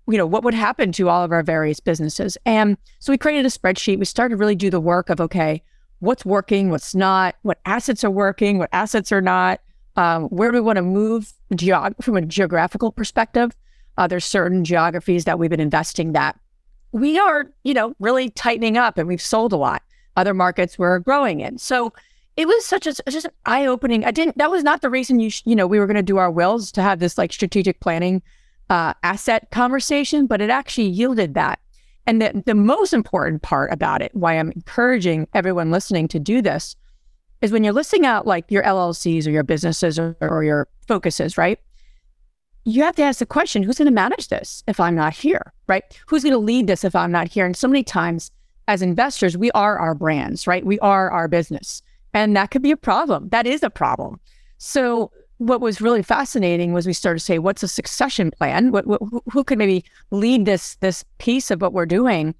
you 0.08 0.18
know, 0.18 0.26
what 0.26 0.46
would 0.46 0.54
happen 0.54 0.94
to 0.94 1.10
all 1.10 1.22
of 1.22 1.34
our 1.34 1.44
various 1.44 1.82
businesses? 1.82 2.38
And 2.46 2.78
so 3.00 3.12
we 3.12 3.18
created 3.18 3.46
a 3.46 3.50
spreadsheet. 3.50 4.00
We 4.00 4.06
started 4.06 4.36
to 4.36 4.38
really 4.38 4.56
do 4.56 4.70
the 4.70 4.80
work 4.80 5.10
of 5.10 5.20
okay, 5.20 5.62
what's 6.00 6.24
working, 6.24 6.70
what's 6.70 6.96
not, 6.96 7.36
what 7.42 7.60
assets 7.66 8.06
are 8.06 8.10
working, 8.12 8.58
what 8.58 8.70
assets 8.72 9.12
are 9.12 9.20
not. 9.20 9.60
Um, 9.98 10.30
where 10.30 10.50
do 10.50 10.56
we 10.56 10.62
want 10.62 10.78
to 10.78 10.82
move 10.82 11.34
geog- 11.56 12.02
from 12.02 12.16
a 12.16 12.22
geographical 12.22 12.94
perspective? 12.94 13.54
Uh, 13.98 14.08
there's 14.08 14.24
certain 14.24 14.64
geographies 14.64 15.26
that 15.26 15.38
we've 15.38 15.50
been 15.50 15.60
investing 15.60 16.14
that 16.14 16.40
we 16.94 17.20
are, 17.20 17.52
you 17.66 17.74
know, 17.74 17.96
really 18.00 18.30
tightening 18.30 18.78
up 18.78 18.98
and 18.98 19.10
we've 19.10 19.22
sold 19.22 19.52
a 19.52 19.58
lot. 19.58 19.84
Other 20.16 20.34
markets 20.34 20.78
we're 20.78 21.00
growing 21.00 21.40
in. 21.42 21.58
So 21.58 21.94
it 22.36 22.48
was 22.48 22.66
such 22.66 22.88
a 22.88 22.94
just 22.94 23.26
an 23.26 23.32
eye 23.46 23.66
opening. 23.66 24.06
I 24.06 24.12
didn't. 24.12 24.38
That 24.38 24.52
was 24.52 24.64
not 24.64 24.82
the 24.82 24.90
reason 24.90 25.20
you 25.20 25.30
sh- 25.30 25.44
you 25.46 25.56
know 25.56 25.68
we 25.68 25.80
were 25.80 25.88
going 25.88 25.96
to 25.96 26.04
do 26.04 26.18
our 26.18 26.32
wills 26.32 26.72
to 26.74 26.82
have 26.82 27.00
this 27.00 27.18
like 27.18 27.32
strategic 27.32 27.80
planning 27.80 28.22
uh, 28.70 28.94
asset 29.04 29.52
conversation, 29.52 30.26
but 30.26 30.42
it 30.42 30.50
actually 30.50 30.88
yielded 30.88 31.36
that. 31.36 31.60
And 32.08 32.22
the 32.22 32.44
the 32.46 32.56
most 32.56 32.94
important 32.94 33.44
part 33.44 33.72
about 33.72 34.02
it, 34.02 34.14
why 34.16 34.38
I'm 34.38 34.52
encouraging 34.52 35.28
everyone 35.34 35.72
listening 35.72 36.08
to 36.10 36.20
do 36.20 36.42
this, 36.42 36.76
is 37.42 37.52
when 37.52 37.64
you're 37.64 37.74
listing 37.74 38.06
out 38.06 38.26
like 38.26 38.50
your 38.50 38.64
LLCs 38.64 39.28
or 39.28 39.32
your 39.32 39.44
businesses 39.44 40.00
or, 40.00 40.16
or 40.20 40.44
your 40.44 40.68
focuses, 40.88 41.38
right? 41.38 41.60
You 42.66 42.82
have 42.84 42.96
to 42.96 43.04
ask 43.04 43.20
the 43.20 43.28
question: 43.28 43.62
Who's 43.62 43.78
going 43.78 43.86
to 43.86 43.92
manage 43.92 44.30
this 44.30 44.64
if 44.68 44.80
I'm 44.80 44.96
not 44.96 45.14
here, 45.14 45.54
right? 45.68 45.84
Who's 46.08 46.24
going 46.24 46.34
to 46.34 46.40
lead 46.40 46.66
this 46.66 46.84
if 46.84 46.96
I'm 46.96 47.12
not 47.12 47.28
here? 47.28 47.46
And 47.46 47.56
so 47.56 47.68
many 47.68 47.84
times, 47.84 48.32
as 48.68 48.82
investors, 48.82 49.38
we 49.38 49.52
are 49.52 49.78
our 49.78 49.96
brands, 49.96 50.48
right? 50.48 50.66
We 50.66 50.80
are 50.80 51.12
our 51.12 51.28
business 51.28 51.82
and 52.14 52.36
that 52.36 52.52
could 52.52 52.62
be 52.62 52.72
a 52.72 52.78
problem. 52.78 53.30
That 53.30 53.48
is 53.48 53.64
a 53.64 53.70
problem. 53.70 54.20
So 54.58 55.12
what 55.38 55.62
was 55.62 55.82
really 55.82 56.04
fascinating 56.04 56.74
was 56.74 56.86
we 56.86 56.94
started 56.94 57.20
to 57.20 57.26
say, 57.26 57.40
what's 57.40 57.64
a 57.64 57.68
succession 57.68 58.32
plan? 58.32 58.72
What, 58.72 58.86
what, 58.86 59.02
who 59.32 59.44
could 59.44 59.58
maybe 59.58 59.84
lead 60.12 60.46
this 60.46 60.76
this 60.76 61.04
piece 61.18 61.52
of 61.52 61.62
what 61.62 61.74
we're 61.74 61.86
doing? 61.86 62.36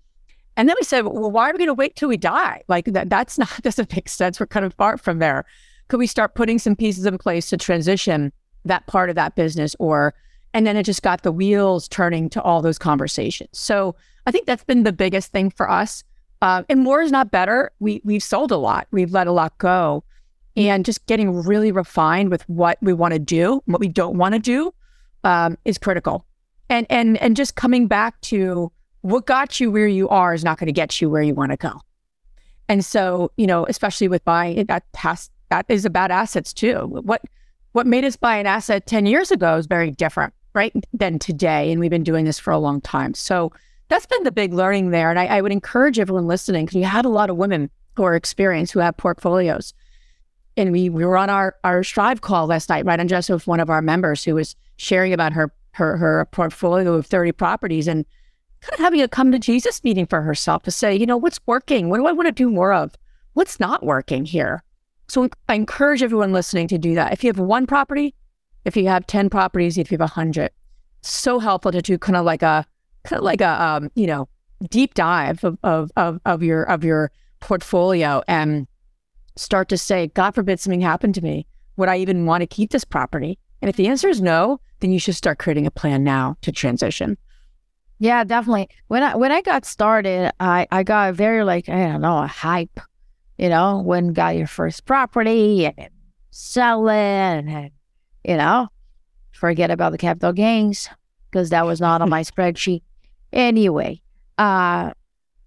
And 0.56 0.70
then 0.70 0.76
we 0.80 0.86
said, 0.86 1.06
well, 1.06 1.32
why 1.32 1.50
are 1.50 1.54
we 1.54 1.58
going 1.58 1.68
to 1.68 1.74
wait 1.74 1.96
till 1.96 2.10
we 2.10 2.18
die? 2.18 2.64
Like 2.68 2.86
that 2.86 3.10
that's 3.10 3.38
not 3.40 3.50
doesn't 3.62 3.94
make 3.94 4.08
sense. 4.08 4.40
We're 4.40 4.48
kind 4.48 4.66
of 4.66 4.74
far 4.76 4.98
from 4.98 5.20
there. 5.20 5.46
Could 5.88 5.98
we 5.98 6.08
start 6.08 6.36
putting 6.36 6.60
some 6.60 6.76
pieces 6.76 7.06
in 7.06 7.18
place 7.18 7.50
to 7.50 7.58
transition 7.58 8.32
that 8.66 8.88
part 8.88 9.10
of 9.10 9.16
that 9.16 9.36
business 9.36 9.76
or 9.80 10.14
and 10.54 10.68
then 10.68 10.78
it 10.78 10.84
just 10.84 11.02
got 11.02 11.24
the 11.24 11.32
wheels 11.32 11.88
turning 11.88 12.30
to 12.30 12.42
all 12.42 12.62
those 12.62 12.78
conversations. 12.78 13.50
So 13.54 13.96
I 14.28 14.32
think 14.32 14.46
that's 14.46 14.64
been 14.64 14.84
the 14.84 14.94
biggest 14.94 15.32
thing 15.32 15.50
for 15.50 15.70
us. 15.70 16.04
Uh, 16.44 16.62
and 16.68 16.82
more 16.82 17.02
is 17.02 17.10
not 17.10 17.32
better. 17.32 17.72
We 17.80 18.02
we've 18.04 18.22
sold 18.22 18.52
a 18.52 18.58
lot. 18.58 18.86
We've 18.92 19.14
let 19.14 19.28
a 19.28 19.32
lot 19.32 19.58
go, 19.60 20.04
and 20.58 20.84
just 20.84 21.06
getting 21.06 21.42
really 21.42 21.72
refined 21.72 22.32
with 22.32 22.48
what 22.50 22.78
we 22.82 22.92
want 22.92 23.14
to 23.14 23.20
do, 23.20 23.64
what 23.66 23.80
we 23.80 23.88
don't 23.88 24.18
want 24.18 24.34
to 24.34 24.40
do, 24.40 24.74
um, 25.24 25.58
is 25.64 25.78
critical. 25.78 26.26
And 26.70 26.86
and 26.90 27.18
and 27.22 27.38
just 27.38 27.56
coming 27.56 27.88
back 27.88 28.20
to 28.24 28.74
what 29.04 29.26
got 29.26 29.62
you 29.62 29.72
where 29.72 29.88
you 29.88 30.10
are 30.10 30.34
is 30.34 30.44
not 30.44 30.60
going 30.60 30.68
to 30.68 30.74
get 30.74 31.00
you 31.00 31.10
where 31.10 31.22
you 31.22 31.34
want 31.34 31.52
to 31.52 31.58
go. 31.58 31.80
And 32.68 32.84
so 32.84 33.32
you 33.38 33.48
know, 33.48 33.66
especially 33.68 34.10
with 34.10 34.26
buying 34.26 34.66
that 34.66 34.84
has 34.96 35.30
that 35.50 35.66
is 35.70 35.86
about 35.86 36.12
assets 36.12 36.52
too. 36.52 36.88
What 37.06 37.22
what 37.72 37.88
made 37.88 38.04
us 38.04 38.18
buy 38.18 38.36
an 38.36 38.48
asset 38.48 38.86
ten 38.86 39.06
years 39.06 39.32
ago 39.32 39.56
is 39.56 39.66
very 39.66 39.92
different, 39.92 40.34
right, 40.54 40.74
than 40.92 41.20
today. 41.20 41.72
And 41.72 41.80
we've 41.80 41.90
been 41.90 42.04
doing 42.04 42.26
this 42.26 42.38
for 42.38 42.52
a 42.52 42.60
long 42.60 42.82
time. 42.82 43.14
So 43.14 43.54
that's 43.94 44.08
been 44.08 44.24
the 44.24 44.32
big 44.32 44.54
learning 44.54 44.90
there. 44.90 45.12
And 45.12 45.20
I, 45.20 45.28
I 45.28 45.42
would 45.42 45.52
encourage 45.52 46.00
everyone 46.00 46.26
listening 46.26 46.66
because 46.66 46.76
you 46.76 46.84
had 46.84 47.06
a 47.06 47.10
lot 47.10 47.30
of 47.30 47.38
women 47.38 47.70
who 47.96 48.02
are 48.02 48.16
experienced 48.16 48.74
who 48.74 48.80
have 48.80 48.98
portfolios. 48.98 49.72
And 50.58 50.72
we, 50.72 50.90
we 50.90 51.06
were 51.06 51.16
on 51.16 51.30
our, 51.30 51.56
our 51.64 51.84
Strive 51.84 52.22
call 52.22 52.48
last 52.48 52.70
night, 52.70 52.86
right? 52.86 53.00
And 53.00 53.08
just 53.08 53.30
with 53.30 53.46
one 53.46 53.60
of 53.60 53.70
our 53.70 53.84
members 53.84 54.24
who 54.24 54.34
was 54.34 54.56
sharing 54.78 55.14
about 55.14 55.32
her, 55.34 55.54
her, 55.74 55.98
her 55.98 56.26
portfolio 56.32 56.96
of 56.96 57.06
30 57.06 57.34
properties 57.34 57.88
and 57.88 58.04
kind 58.62 58.74
of 58.74 58.80
having 58.80 59.00
a 59.00 59.08
come 59.08 59.32
to 59.32 59.38
Jesus 59.38 59.84
meeting 59.84 60.08
for 60.08 60.24
herself 60.24 60.64
to 60.64 60.72
say, 60.72 60.96
you 60.96 61.06
know, 61.06 61.18
what's 61.18 61.40
working? 61.46 61.90
What 61.90 61.98
do 61.98 62.08
I 62.08 62.14
want 62.14 62.26
to 62.26 62.32
do 62.32 62.50
more 62.50 62.74
of? 62.74 62.96
What's 63.34 63.60
not 63.60 63.84
working 63.84 64.26
here? 64.26 64.64
So 65.08 65.30
I 65.48 65.54
encourage 65.54 66.02
everyone 66.02 66.34
listening 66.34 66.68
to 66.70 66.80
do 66.80 66.96
that. 66.96 67.14
If 67.14 67.24
you 67.24 67.28
have 67.28 67.38
one 67.38 67.68
property, 67.68 68.16
if 68.66 68.76
you 68.76 68.88
have 68.88 69.06
10 69.06 69.30
properties, 69.30 69.78
if 69.78 69.92
you 69.92 69.96
have 70.00 70.10
100, 70.10 70.50
so 71.02 71.38
helpful 71.38 71.72
to 71.72 71.82
do 71.84 72.00
kind 72.00 72.16
of 72.16 72.26
like 72.26 72.42
a 72.42 72.66
like 73.20 73.42
a 73.42 73.62
um, 73.62 73.90
you 73.96 74.08
know 74.08 74.28
deep 74.70 74.94
dive 74.94 75.44
of, 75.44 75.58
of 75.64 75.92
of 75.96 76.20
of 76.26 76.44
your 76.44 76.64
of 76.64 76.84
your 76.84 77.12
portfolio 77.40 78.22
and 78.28 78.68
start 79.36 79.70
to 79.70 79.78
say, 79.78 80.08
God 80.08 80.32
forbid 80.36 80.60
something 80.60 80.82
happened 80.82 81.16
to 81.16 81.22
me, 81.22 81.46
would 81.78 81.90
I 81.90 81.98
even 81.98 82.26
want 82.26 82.42
to 82.42 82.48
keep 82.48 82.72
this 82.72 82.86
property? 82.86 83.38
And 83.62 83.70
if 83.70 83.76
the 83.76 83.88
answer 83.88 84.08
is 84.08 84.22
no, 84.22 84.60
then 84.80 84.92
you 84.92 85.00
should 85.00 85.16
start 85.16 85.40
creating 85.40 85.66
a 85.66 85.72
plan 85.72 86.04
now 86.04 86.36
to 86.42 86.52
transition. 86.52 87.18
Yeah, 88.00 88.24
definitely. 88.24 88.70
When 88.88 89.04
I 89.04 89.16
when 89.16 89.32
I 89.32 89.42
got 89.42 89.66
started, 89.66 90.32
I 90.40 90.68
I 90.72 90.84
got 90.84 91.14
very 91.14 91.44
like 91.44 91.70
I 91.70 91.88
don't 91.88 92.02
know 92.02 92.18
a 92.18 92.28
hype, 92.28 92.80
you 93.38 93.50
know, 93.50 93.82
when 93.82 94.14
got 94.14 94.36
your 94.36 94.48
first 94.48 94.86
property 94.86 95.66
and 95.66 95.90
sell 96.32 96.90
it, 96.90 96.94
and 96.94 97.72
you 98.26 98.38
know, 98.38 98.68
forget 99.32 99.72
about 99.72 99.94
the 99.94 99.98
capital 99.98 100.34
gains 100.34 100.90
because 101.32 101.50
that 101.52 101.66
was 101.66 101.80
not 101.80 102.02
on 102.02 102.10
my 102.10 102.22
spreadsheet. 102.24 102.82
Anyway, 103.34 104.02
uh, 104.38 104.92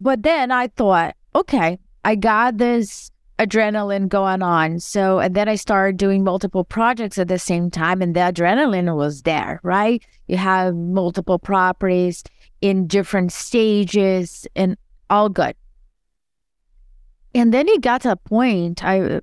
but 0.01 0.23
then 0.23 0.51
I 0.51 0.67
thought, 0.69 1.15
okay, 1.35 1.79
I 2.05 2.17
got 2.17 2.59
this 2.59 3.11
adrenaline 3.39 4.09
going 4.09 4.43
on. 4.43 4.81
So, 4.81 5.21
and 5.21 5.35
then 5.35 5.49
I 5.49 5.55
started 5.55 5.97
doing 5.97 6.25
multiple 6.25 6.65
projects 6.65 7.19
at 7.19 7.29
the 7.29 7.39
same 7.39 7.71
time, 7.71 8.03
and 8.03 8.15
the 8.15 8.21
adrenaline 8.21 8.95
was 8.97 9.23
there, 9.23 9.61
right? 9.63 10.03
You 10.27 10.37
have 10.37 10.75
multiple 10.75 11.39
properties 11.39 12.25
in 12.61 12.87
different 12.87 13.33
stages 13.33 14.47
and 14.57 14.77
all 15.09 15.29
good. 15.29 15.55
And 17.35 17.53
then 17.53 17.69
it 17.69 17.83
got 17.83 18.03
to 18.03 18.13
a 18.13 18.17
point 18.17 18.83
I 18.83 19.21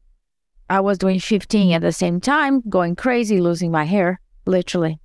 I 0.70 0.80
was 0.80 0.98
doing 0.98 1.20
15 1.20 1.74
at 1.74 1.82
the 1.82 1.92
same 1.92 2.22
time, 2.22 2.62
going 2.70 2.96
crazy, 2.96 3.42
losing 3.42 3.70
my 3.72 3.84
hair, 3.84 4.20
literally. 4.46 5.00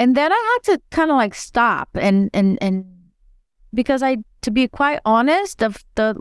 And 0.00 0.16
then 0.16 0.32
I 0.32 0.58
had 0.64 0.72
to 0.72 0.82
kind 0.90 1.10
of 1.10 1.18
like 1.18 1.34
stop 1.34 1.90
and 1.94 2.30
and 2.32 2.56
and 2.62 2.86
because 3.74 4.02
I 4.02 4.16
to 4.40 4.50
be 4.50 4.66
quite 4.66 5.00
honest 5.04 5.62
of 5.62 5.84
the 5.94 6.18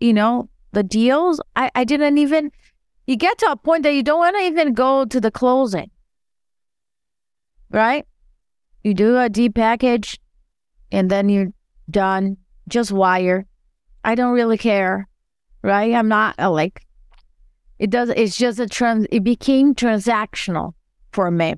you 0.00 0.12
know 0.12 0.50
the 0.72 0.82
deals 0.82 1.40
I 1.56 1.70
I 1.74 1.84
didn't 1.84 2.18
even 2.18 2.52
you 3.06 3.16
get 3.16 3.38
to 3.38 3.50
a 3.50 3.56
point 3.56 3.84
that 3.84 3.94
you 3.94 4.02
don't 4.02 4.18
want 4.18 4.36
to 4.36 4.42
even 4.42 4.74
go 4.74 5.06
to 5.06 5.18
the 5.18 5.30
closing. 5.30 5.90
Right? 7.70 8.06
You 8.84 8.92
do 8.92 9.16
a 9.16 9.30
D 9.30 9.48
package 9.48 10.20
and 10.90 11.10
then 11.10 11.30
you're 11.30 11.54
done. 11.90 12.36
Just 12.68 12.92
wire. 12.92 13.46
I 14.04 14.14
don't 14.14 14.34
really 14.34 14.58
care. 14.58 15.08
Right? 15.62 15.94
I'm 15.94 16.08
not 16.08 16.34
a, 16.36 16.50
like 16.50 16.86
it 17.78 17.88
does 17.88 18.10
it's 18.10 18.36
just 18.36 18.60
a 18.60 18.66
trans 18.66 19.06
it 19.10 19.24
became 19.24 19.74
transactional 19.74 20.74
for 21.12 21.30
me. 21.30 21.54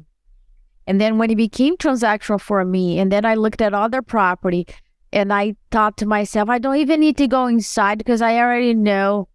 And 0.87 1.01
then 1.01 1.19
when 1.19 1.31
it 1.31 1.37
became 1.37 1.77
transactional 1.77 2.41
for 2.41 2.65
me, 2.65 2.99
and 2.99 3.11
then 3.11 3.25
I 3.25 3.35
looked 3.35 3.63
at 3.63 3.75
other 3.75 4.03
property 4.03 4.67
and 5.13 5.33
I 5.33 5.57
thought 5.71 5.97
to 5.99 6.07
myself, 6.07 6.49
I 6.49 6.59
don't 6.59 6.77
even 6.77 7.01
need 7.01 7.17
to 7.19 7.29
go 7.29 7.47
inside 7.47 7.99
because 7.99 8.21
I 8.21 8.37
already 8.37 8.75
know 8.75 9.29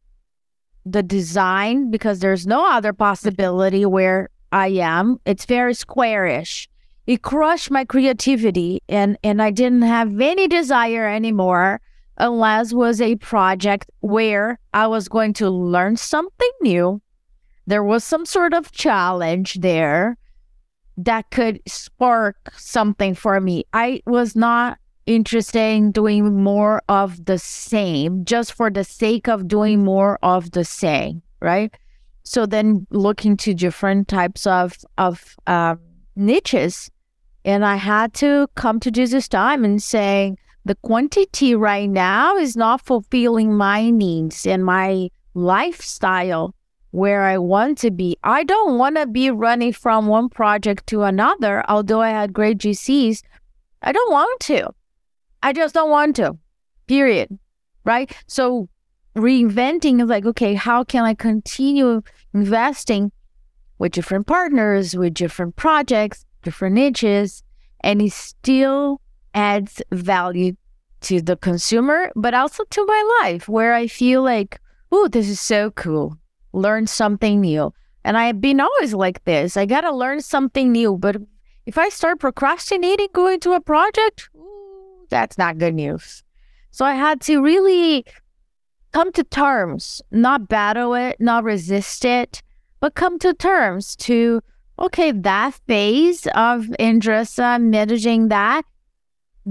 the 0.85 1.03
design 1.03 1.89
because 1.89 2.19
there's 2.19 2.45
no 2.45 2.69
other 2.69 2.93
possibility 2.93 3.85
where 3.85 4.29
I 4.51 4.67
am. 4.67 5.19
It's 5.25 5.45
very 5.45 5.73
squarish. 5.73 6.67
It 7.07 7.23
crushed 7.23 7.71
my 7.71 7.85
creativity 7.85 8.81
and, 8.87 9.17
and 9.23 9.41
I 9.41 9.51
didn't 9.51 9.81
have 9.81 10.19
any 10.21 10.47
desire 10.47 11.07
anymore 11.07 11.81
unless 12.17 12.73
was 12.73 13.01
a 13.01 13.15
project 13.15 13.89
where 14.01 14.59
I 14.73 14.87
was 14.87 15.07
going 15.07 15.33
to 15.33 15.49
learn 15.49 15.95
something 15.95 16.51
new. 16.61 17.01
There 17.65 17.83
was 17.83 18.03
some 18.03 18.25
sort 18.25 18.53
of 18.53 18.71
challenge 18.71 19.55
there 19.55 20.17
that 21.05 21.31
could 21.31 21.61
spark 21.67 22.35
something 22.57 23.15
for 23.15 23.39
me. 23.39 23.65
I 23.73 24.01
was 24.05 24.35
not 24.35 24.77
interested 25.05 25.59
in 25.59 25.91
doing 25.91 26.43
more 26.43 26.81
of 26.89 27.25
the 27.25 27.39
same 27.39 28.25
just 28.25 28.53
for 28.53 28.69
the 28.69 28.83
sake 28.83 29.27
of 29.27 29.47
doing 29.47 29.83
more 29.83 30.19
of 30.21 30.51
the 30.51 30.65
same, 30.65 31.21
right? 31.41 31.73
So 32.23 32.45
then 32.45 32.85
looking 32.91 33.37
to 33.37 33.53
different 33.53 34.07
types 34.07 34.45
of 34.45 34.77
of 34.97 35.35
um, 35.47 35.79
niches, 36.15 36.91
and 37.45 37.65
I 37.65 37.77
had 37.77 38.13
to 38.15 38.47
come 38.55 38.79
to 38.81 38.91
Jesus 38.91 39.27
time 39.27 39.63
and 39.63 39.81
say 39.81 40.35
the 40.65 40.75
quantity 40.75 41.55
right 41.55 41.89
now 41.89 42.35
is 42.35 42.55
not 42.55 42.85
fulfilling 42.85 43.55
my 43.55 43.89
needs 43.89 44.45
and 44.45 44.63
my 44.65 45.09
lifestyle 45.33 46.53
where 46.91 47.23
I 47.23 47.37
want 47.37 47.77
to 47.79 47.91
be. 47.91 48.17
I 48.23 48.43
don't 48.43 48.77
want 48.77 48.95
to 48.97 49.05
be 49.05 49.29
running 49.29 49.73
from 49.73 50.07
one 50.07 50.29
project 50.29 50.87
to 50.87 51.03
another, 51.03 51.63
although 51.69 52.01
I 52.01 52.09
had 52.09 52.33
great 52.33 52.57
GCs. 52.57 53.21
I 53.81 53.91
don't 53.91 54.11
want 54.11 54.39
to. 54.41 54.69
I 55.41 55.53
just 55.53 55.73
don't 55.73 55.89
want 55.89 56.15
to, 56.17 56.37
period. 56.87 57.37
Right? 57.85 58.11
So 58.27 58.67
reinventing 59.15 60.01
is 60.01 60.09
like, 60.09 60.25
okay, 60.25 60.53
how 60.53 60.83
can 60.83 61.05
I 61.05 61.13
continue 61.13 62.01
investing 62.33 63.11
with 63.77 63.93
different 63.93 64.27
partners, 64.27 64.95
with 64.95 65.13
different 65.13 65.55
projects, 65.55 66.25
different 66.43 66.75
niches, 66.75 67.43
and 67.81 68.01
it 68.01 68.11
still 68.11 68.99
adds 69.33 69.81
value 69.91 70.55
to 71.01 71.21
the 71.21 71.37
consumer, 71.37 72.11
but 72.15 72.33
also 72.33 72.65
to 72.65 72.85
my 72.85 73.19
life 73.21 73.47
where 73.47 73.73
I 73.73 73.87
feel 73.87 74.21
like, 74.21 74.59
oh, 74.91 75.07
this 75.07 75.29
is 75.29 75.39
so 75.39 75.71
cool 75.71 76.18
learn 76.53 76.87
something 76.87 77.41
new. 77.41 77.73
And 78.03 78.17
I've 78.17 78.41
been 78.41 78.59
always 78.59 78.93
like 78.93 79.23
this. 79.25 79.57
I 79.57 79.65
got 79.65 79.81
to 79.81 79.91
learn 79.91 80.21
something 80.21 80.71
new. 80.71 80.97
But 80.97 81.17
if 81.65 81.77
I 81.77 81.89
start 81.89 82.19
procrastinating 82.19 83.09
going 83.13 83.39
to 83.41 83.53
a 83.53 83.61
project, 83.61 84.29
ooh, 84.35 85.05
that's 85.09 85.37
not 85.37 85.57
good 85.57 85.75
news. 85.75 86.23
So 86.71 86.85
I 86.85 86.93
had 86.93 87.21
to 87.21 87.41
really 87.41 88.05
come 88.91 89.11
to 89.13 89.23
terms, 89.23 90.01
not 90.11 90.47
battle 90.47 90.93
it, 90.93 91.17
not 91.19 91.43
resist 91.43 92.05
it, 92.05 92.41
but 92.79 92.95
come 92.95 93.19
to 93.19 93.33
terms 93.33 93.95
to 93.97 94.41
okay, 94.79 95.11
that 95.11 95.59
phase 95.67 96.27
of 96.35 96.67
interest, 96.79 97.39
uh, 97.39 97.59
managing 97.59 98.29
that, 98.29 98.63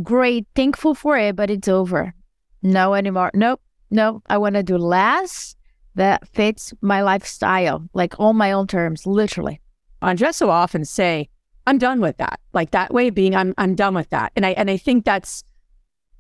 great, 0.03 0.47
thankful 0.55 0.95
for 0.95 1.19
it, 1.19 1.37
but 1.37 1.51
it's 1.51 1.69
over. 1.69 2.15
No 2.63 2.95
anymore. 2.95 3.31
Nope, 3.35 3.61
nope. 3.91 4.23
I 4.27 4.39
want 4.39 4.55
to 4.55 4.63
do 4.63 4.79
less 4.79 5.55
that 5.99 6.27
fits 6.29 6.73
my 6.81 7.03
lifestyle, 7.03 7.87
like 7.93 8.19
on 8.19 8.37
my 8.37 8.53
own 8.53 8.67
terms, 8.67 9.07
literally. 9.07 9.61
Andresa 10.03 10.43
will 10.43 10.51
often 10.51 10.85
say, 10.85 11.29
I'm 11.67 11.79
done 11.79 12.01
with 12.01 12.17
that. 12.17 12.41
Like 12.53 12.71
that 12.71 12.95
way 12.95 13.09
of 13.09 13.15
being, 13.15 13.37
I'm 13.37 13.53
I'm 13.59 13.75
done 13.75 13.95
with 13.95 14.09
that. 14.11 14.33
And 14.35 14.47
I 14.47 14.51
and 14.51 14.71
I 14.71 14.77
think 14.79 15.05
that's 15.05 15.45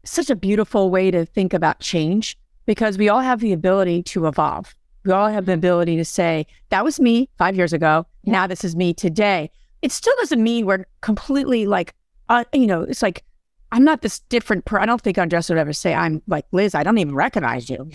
such 0.04 0.30
a 0.30 0.36
beautiful 0.36 0.90
way 0.90 1.10
to 1.10 1.24
think 1.24 1.54
about 1.54 1.80
change 1.80 2.36
because 2.66 2.98
we 2.98 3.08
all 3.08 3.20
have 3.20 3.40
the 3.40 3.52
ability 3.52 4.02
to 4.02 4.26
evolve. 4.26 4.74
We 5.04 5.12
all 5.12 5.28
have 5.28 5.46
the 5.46 5.54
ability 5.54 5.96
to 5.96 6.04
say, 6.04 6.46
that 6.68 6.84
was 6.84 7.00
me 7.00 7.28
five 7.38 7.56
years 7.56 7.72
ago. 7.72 8.06
Yeah. 8.24 8.32
Now 8.32 8.46
this 8.46 8.64
is 8.64 8.76
me 8.76 8.92
today. 8.92 9.50
It 9.80 9.92
still 9.92 10.14
doesn't 10.18 10.42
mean 10.42 10.66
we're 10.66 10.84
completely 11.00 11.66
like, 11.66 11.94
uh, 12.28 12.44
you 12.52 12.66
know, 12.66 12.82
it's 12.82 13.02
like, 13.02 13.24
I'm 13.70 13.84
not 13.84 14.02
this 14.02 14.18
different 14.28 14.64
per 14.64 14.78
I 14.80 14.86
don't 14.86 15.00
think 15.00 15.16
Andresa 15.16 15.50
would 15.50 15.58
ever 15.58 15.72
say, 15.72 15.94
I'm 15.94 16.20
like, 16.26 16.46
Liz, 16.52 16.74
I 16.74 16.82
don't 16.82 16.98
even 16.98 17.14
recognize 17.14 17.70
you. 17.70 17.90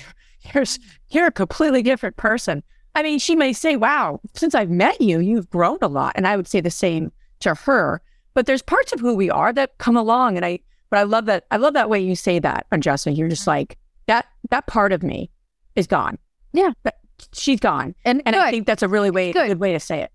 You're, 0.53 0.65
you're 1.09 1.27
a 1.27 1.31
completely 1.31 1.81
different 1.81 2.17
person. 2.17 2.63
I 2.95 3.03
mean, 3.03 3.19
she 3.19 3.35
may 3.35 3.53
say, 3.53 3.75
wow, 3.75 4.19
since 4.33 4.53
I've 4.53 4.69
met 4.69 4.99
you, 5.01 5.19
you've 5.19 5.49
grown 5.49 5.79
a 5.81 5.87
lot. 5.87 6.13
And 6.15 6.27
I 6.27 6.35
would 6.35 6.47
say 6.47 6.61
the 6.61 6.69
same 6.69 7.11
to 7.39 7.55
her. 7.55 8.01
But 8.33 8.45
there's 8.45 8.61
parts 8.61 8.93
of 8.93 8.99
who 8.99 9.15
we 9.15 9.29
are 9.29 9.53
that 9.53 9.77
come 9.77 9.97
along. 9.97 10.37
And 10.37 10.45
I, 10.45 10.59
but 10.89 10.99
I 10.99 11.03
love 11.03 11.25
that. 11.25 11.45
I 11.51 11.57
love 11.57 11.73
that 11.73 11.89
way 11.89 11.99
you 11.99 12.15
say 12.15 12.39
that, 12.39 12.67
Andresa. 12.71 13.15
You're 13.15 13.29
just 13.29 13.43
mm-hmm. 13.43 13.51
like, 13.51 13.77
that, 14.07 14.27
that 14.49 14.67
part 14.67 14.91
of 14.91 15.01
me 15.01 15.29
is 15.75 15.87
gone. 15.87 16.17
Yeah. 16.51 16.71
That, 16.83 16.97
she's 17.33 17.59
gone. 17.59 17.95
And, 18.05 18.21
and 18.25 18.35
I 18.35 18.51
think 18.51 18.67
that's 18.67 18.83
a 18.83 18.87
really 18.87 19.11
way, 19.11 19.31
good. 19.31 19.47
good 19.47 19.59
way 19.59 19.73
to 19.73 19.79
say 19.79 20.01
it. 20.01 20.11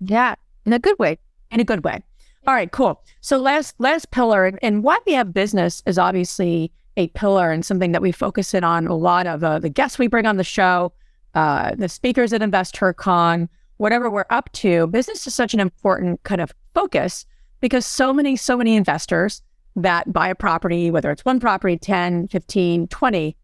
Yeah. 0.00 0.34
In 0.66 0.72
a 0.72 0.78
good 0.78 0.98
way. 0.98 1.18
In 1.50 1.58
a 1.58 1.64
good 1.64 1.84
way. 1.84 2.02
All 2.46 2.54
right, 2.54 2.70
cool. 2.72 3.02
So 3.20 3.36
last 3.36 3.74
last 3.78 4.10
pillar 4.12 4.50
and 4.62 4.82
why 4.82 4.98
we 5.06 5.12
have 5.12 5.34
business 5.34 5.82
is 5.84 5.98
obviously 5.98 6.72
a 6.96 7.08
pillar 7.08 7.50
and 7.50 7.64
something 7.64 7.92
that 7.92 8.02
we 8.02 8.12
focus 8.12 8.54
in 8.54 8.64
on 8.64 8.86
a 8.86 8.96
lot 8.96 9.26
of 9.26 9.42
uh, 9.44 9.58
the 9.58 9.68
guests 9.68 9.98
we 9.98 10.06
bring 10.06 10.26
on 10.26 10.36
the 10.36 10.44
show, 10.44 10.92
uh, 11.34 11.74
the 11.74 11.88
speakers 11.88 12.32
at 12.32 12.40
InvestHerCon, 12.40 13.48
whatever 13.76 14.10
we're 14.10 14.26
up 14.30 14.50
to. 14.52 14.86
Business 14.88 15.26
is 15.26 15.34
such 15.34 15.54
an 15.54 15.60
important 15.60 16.22
kind 16.24 16.40
of 16.40 16.52
focus 16.74 17.24
because 17.60 17.86
so 17.86 18.12
many 18.12 18.36
so 18.36 18.56
many 18.56 18.76
investors 18.76 19.42
that 19.76 20.12
buy 20.12 20.28
a 20.28 20.34
property, 20.34 20.90
whether 20.90 21.10
it's 21.10 21.24
one 21.24 21.40
property, 21.40 21.76
10, 21.76 22.28
15, 22.28 22.88
20, 22.88 23.36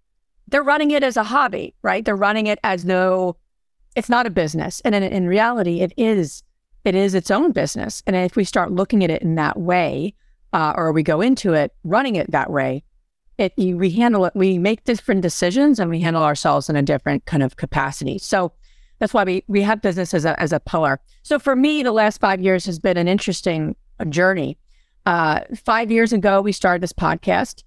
they're 0.49 0.63
running 0.63 0.91
it 0.91 1.03
as 1.03 1.17
a 1.17 1.25
hobby, 1.25 1.75
right? 1.83 2.05
They're 2.05 2.17
running 2.17 2.47
it 2.47 2.59
as 2.65 2.85
no, 2.85 3.37
it's 3.95 4.09
not 4.09 4.27
a 4.27 4.31
business. 4.31 4.81
And 4.81 4.95
in, 4.95 5.03
in 5.03 5.27
reality, 5.27 5.81
it 5.81 5.93
is. 5.97 6.43
It 6.85 6.95
is 6.95 7.15
its 7.15 7.33
own 7.33 7.51
business. 7.51 8.01
And 8.07 8.15
if 8.15 8.37
we 8.37 8.45
start 8.45 8.71
looking 8.71 9.03
at 9.03 9.11
it 9.11 9.21
in 9.21 9.35
that 9.35 9.59
way, 9.59 10.15
uh, 10.53 10.73
or 10.77 10.93
we 10.93 11.03
go 11.03 11.21
into 11.21 11.53
it 11.53 11.75
running 11.83 12.15
it 12.15 12.31
that 12.31 12.49
way, 12.49 12.85
it 13.39 13.53
we 13.57 13.91
handle 13.91 14.25
it. 14.25 14.33
We 14.35 14.59
make 14.59 14.85
different 14.85 15.23
decisions, 15.23 15.79
and 15.79 15.91
we 15.91 16.01
handle 16.01 16.23
ourselves 16.23 16.69
in 16.69 16.77
a 16.77 16.83
different 16.83 17.27
kind 17.27 17.43
of 17.43 17.57
capacity. 17.57 18.19
So 18.19 18.53
that's 18.99 19.13
why 19.13 19.25
we 19.25 19.45
we 19.47 19.63
have 19.63 19.83
business 19.83 20.15
as 20.15 20.25
a 20.25 20.39
as 20.41 20.53
a 20.53 20.61
pillar. 20.61 21.01
So 21.23 21.39
for 21.39 21.55
me, 21.57 21.83
the 21.83 21.93
last 21.93 22.21
five 22.21 22.41
years 22.41 22.65
has 22.67 22.79
been 22.79 22.97
an 22.97 23.09
interesting 23.09 23.77
journey. 24.09 24.59
Uh, 25.05 25.41
five 25.55 25.91
years 25.91 26.13
ago, 26.13 26.41
we 26.41 26.53
started 26.53 26.83
this 26.83 26.93
podcast. 26.93 27.63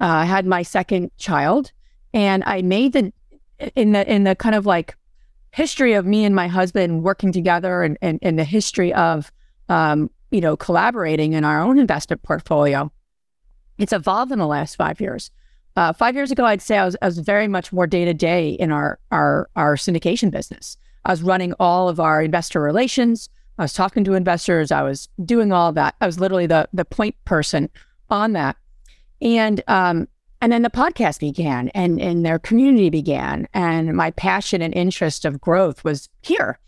Uh, 0.00 0.06
I 0.06 0.24
had 0.24 0.46
my 0.46 0.62
second 0.62 1.10
child, 1.18 1.72
and 2.14 2.42
I 2.44 2.62
made 2.62 2.92
the 2.92 3.12
in 3.74 3.92
the 3.92 4.10
in 4.10 4.24
the 4.24 4.36
kind 4.36 4.54
of 4.54 4.66
like 4.66 4.96
history 5.52 5.94
of 5.94 6.06
me 6.06 6.24
and 6.24 6.34
my 6.34 6.46
husband 6.46 7.02
working 7.02 7.32
together 7.32 7.82
and 7.82 7.98
and, 8.00 8.18
and 8.22 8.38
the 8.38 8.44
history 8.44 8.92
of 8.94 9.32
um, 9.68 10.10
you 10.30 10.40
know 10.40 10.56
collaborating 10.56 11.32
in 11.32 11.44
our 11.44 11.60
own 11.60 11.78
investment 11.78 12.22
portfolio. 12.22 12.90
It's 13.78 13.92
evolved 13.92 14.32
in 14.32 14.38
the 14.38 14.46
last 14.46 14.76
five 14.76 15.00
years. 15.00 15.30
Uh, 15.76 15.92
five 15.92 16.14
years 16.14 16.30
ago, 16.30 16.44
I'd 16.44 16.62
say 16.62 16.78
I 16.78 16.84
was, 16.84 16.96
I 17.00 17.06
was 17.06 17.18
very 17.18 17.46
much 17.46 17.72
more 17.72 17.86
day 17.86 18.04
to 18.04 18.14
day 18.14 18.50
in 18.50 18.72
our 18.72 18.98
our 19.10 19.48
our 19.54 19.76
syndication 19.76 20.30
business. 20.30 20.76
I 21.04 21.12
was 21.12 21.22
running 21.22 21.54
all 21.60 21.88
of 21.88 22.00
our 22.00 22.20
investor 22.20 22.60
relations. 22.60 23.28
I 23.58 23.62
was 23.62 23.72
talking 23.72 24.04
to 24.04 24.14
investors. 24.14 24.72
I 24.72 24.82
was 24.82 25.08
doing 25.24 25.52
all 25.52 25.72
that. 25.72 25.94
I 26.00 26.06
was 26.06 26.18
literally 26.18 26.46
the 26.46 26.68
the 26.72 26.84
point 26.84 27.14
person 27.24 27.70
on 28.10 28.32
that. 28.32 28.56
And 29.20 29.62
um, 29.68 30.08
and 30.40 30.52
then 30.52 30.62
the 30.62 30.70
podcast 30.70 31.20
began 31.20 31.68
and, 31.70 32.00
and 32.00 32.24
their 32.24 32.38
community 32.38 32.90
began. 32.90 33.48
And 33.54 33.96
my 33.96 34.12
passion 34.12 34.62
and 34.62 34.72
interest 34.74 35.24
of 35.24 35.40
growth 35.40 35.82
was 35.82 36.08
here. 36.22 36.58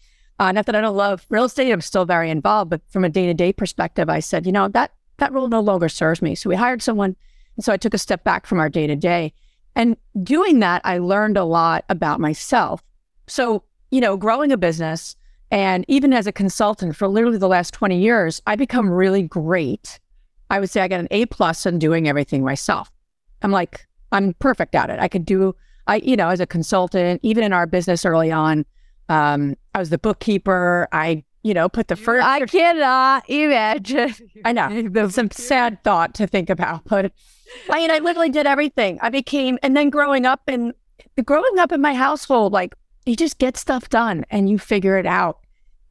Uh, 0.40 0.50
not 0.52 0.66
that 0.66 0.74
I 0.74 0.80
don't 0.80 0.96
love 0.96 1.26
real 1.28 1.44
estate, 1.44 1.70
I'm 1.70 1.80
still 1.80 2.04
very 2.04 2.30
involved, 2.30 2.70
but 2.70 2.80
from 2.88 3.04
a 3.04 3.08
day 3.08 3.26
to 3.26 3.34
day 3.34 3.52
perspective, 3.52 4.08
I 4.08 4.20
said, 4.20 4.46
you 4.46 4.52
know, 4.52 4.68
that 4.68 4.92
that 5.20 5.32
role 5.32 5.48
no 5.48 5.60
longer 5.60 5.88
serves 5.88 6.20
me. 6.20 6.34
So 6.34 6.50
we 6.50 6.56
hired 6.56 6.82
someone. 6.82 7.14
And 7.56 7.64
so 7.64 7.72
I 7.72 7.76
took 7.76 7.94
a 7.94 7.98
step 7.98 8.24
back 8.24 8.46
from 8.46 8.58
our 8.58 8.68
day 8.68 8.86
to 8.86 8.96
day. 8.96 9.32
And 9.76 9.96
doing 10.22 10.58
that, 10.58 10.82
I 10.84 10.98
learned 10.98 11.36
a 11.36 11.44
lot 11.44 11.84
about 11.88 12.20
myself. 12.20 12.82
So, 13.28 13.62
you 13.90 14.00
know, 14.00 14.16
growing 14.16 14.50
a 14.50 14.56
business 14.56 15.14
and 15.50 15.84
even 15.88 16.12
as 16.12 16.26
a 16.26 16.32
consultant 16.32 16.96
for 16.96 17.08
literally 17.08 17.38
the 17.38 17.48
last 17.48 17.74
20 17.74 17.98
years, 17.98 18.40
I 18.46 18.56
become 18.56 18.90
really 18.90 19.22
great. 19.22 20.00
I 20.48 20.58
would 20.58 20.70
say 20.70 20.80
I 20.80 20.88
got 20.88 21.00
an 21.00 21.08
A 21.10 21.26
plus 21.26 21.66
in 21.66 21.78
doing 21.78 22.08
everything 22.08 22.44
myself. 22.44 22.90
I'm 23.42 23.52
like, 23.52 23.86
I'm 24.12 24.34
perfect 24.34 24.74
at 24.74 24.90
it. 24.90 24.98
I 24.98 25.08
could 25.08 25.24
do, 25.24 25.54
I, 25.86 25.96
you 25.96 26.16
know, 26.16 26.28
as 26.28 26.40
a 26.40 26.46
consultant, 26.46 27.20
even 27.22 27.44
in 27.44 27.52
our 27.52 27.66
business 27.66 28.04
early 28.04 28.32
on, 28.32 28.64
um, 29.08 29.56
I 29.74 29.78
was 29.78 29.90
the 29.90 29.98
bookkeeper. 29.98 30.88
I, 30.92 31.24
you 31.42 31.54
know, 31.54 31.68
put 31.68 31.88
the 31.88 31.96
first. 31.96 32.26
I 32.26 32.44
cannot 32.46 33.28
imagine. 33.28 34.14
I 34.44 34.52
know. 34.52 35.08
Some 35.08 35.30
sad 35.30 35.82
thought 35.84 36.14
to 36.14 36.26
think 36.26 36.50
about, 36.50 36.84
but 36.84 37.12
I 37.68 37.78
mean, 37.78 37.90
I 37.90 37.98
literally 37.98 38.30
did 38.30 38.46
everything. 38.46 38.98
I 39.00 39.10
became, 39.10 39.58
and 39.62 39.76
then 39.76 39.90
growing 39.90 40.26
up 40.26 40.42
and 40.46 40.74
growing 41.24 41.58
up 41.58 41.72
in 41.72 41.80
my 41.80 41.94
household, 41.94 42.52
like 42.52 42.74
you 43.06 43.16
just 43.16 43.38
get 43.38 43.56
stuff 43.56 43.88
done 43.88 44.24
and 44.30 44.48
you 44.48 44.58
figure 44.58 44.98
it 44.98 45.06
out. 45.06 45.40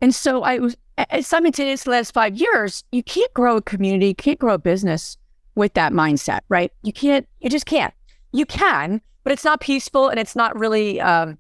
And 0.01 0.15
so 0.15 0.43
I 0.43 0.59
was 0.59 0.77
simultaneous 1.21 1.83
the 1.83 1.91
last 1.91 2.13
five 2.13 2.35
years, 2.35 2.83
you 2.91 3.03
can't 3.03 3.33
grow 3.33 3.57
a 3.57 3.62
community, 3.62 4.07
you 4.07 4.15
can't 4.15 4.39
grow 4.39 4.53
a 4.53 4.59
business 4.59 5.17
with 5.55 5.73
that 5.73 5.91
mindset, 5.91 6.41
right? 6.49 6.71
You 6.83 6.93
can't, 6.93 7.27
you 7.39 7.49
just 7.49 7.65
can't. 7.65 7.93
You 8.31 8.45
can, 8.45 9.01
but 9.23 9.33
it's 9.33 9.43
not 9.43 9.59
peaceful 9.59 10.07
and 10.09 10.19
it's 10.19 10.35
not 10.35 10.57
really, 10.57 11.01
um, 11.01 11.38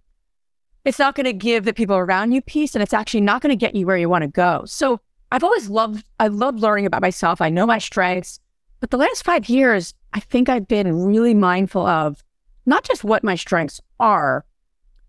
it's 0.89 0.99
not 0.99 1.15
going 1.15 1.25
to 1.25 1.33
give 1.33 1.65
the 1.65 1.73
people 1.73 1.95
around 1.95 2.31
you 2.31 2.41
peace 2.41 2.75
and 2.75 2.83
it's 2.83 2.93
actually 2.93 3.21
not 3.21 3.41
going 3.41 3.51
to 3.51 3.55
get 3.55 3.75
you 3.75 3.85
where 3.85 3.97
you 3.97 4.09
want 4.09 4.23
to 4.23 4.27
go. 4.27 4.63
So 4.65 4.99
I've 5.31 5.43
always 5.43 5.69
loved, 5.69 6.03
I 6.19 6.27
love 6.27 6.55
learning 6.55 6.85
about 6.85 7.01
myself. 7.01 7.39
I 7.39 7.49
know 7.49 7.65
my 7.65 7.77
strengths, 7.77 8.39
but 8.79 8.89
the 8.89 8.97
last 8.97 9.23
five 9.23 9.47
years, 9.47 9.93
I 10.13 10.19
think 10.19 10.49
I've 10.49 10.67
been 10.67 11.05
really 11.05 11.33
mindful 11.33 11.85
of 11.85 12.23
not 12.65 12.83
just 12.83 13.03
what 13.03 13.23
my 13.23 13.35
strengths 13.35 13.79
are, 13.99 14.45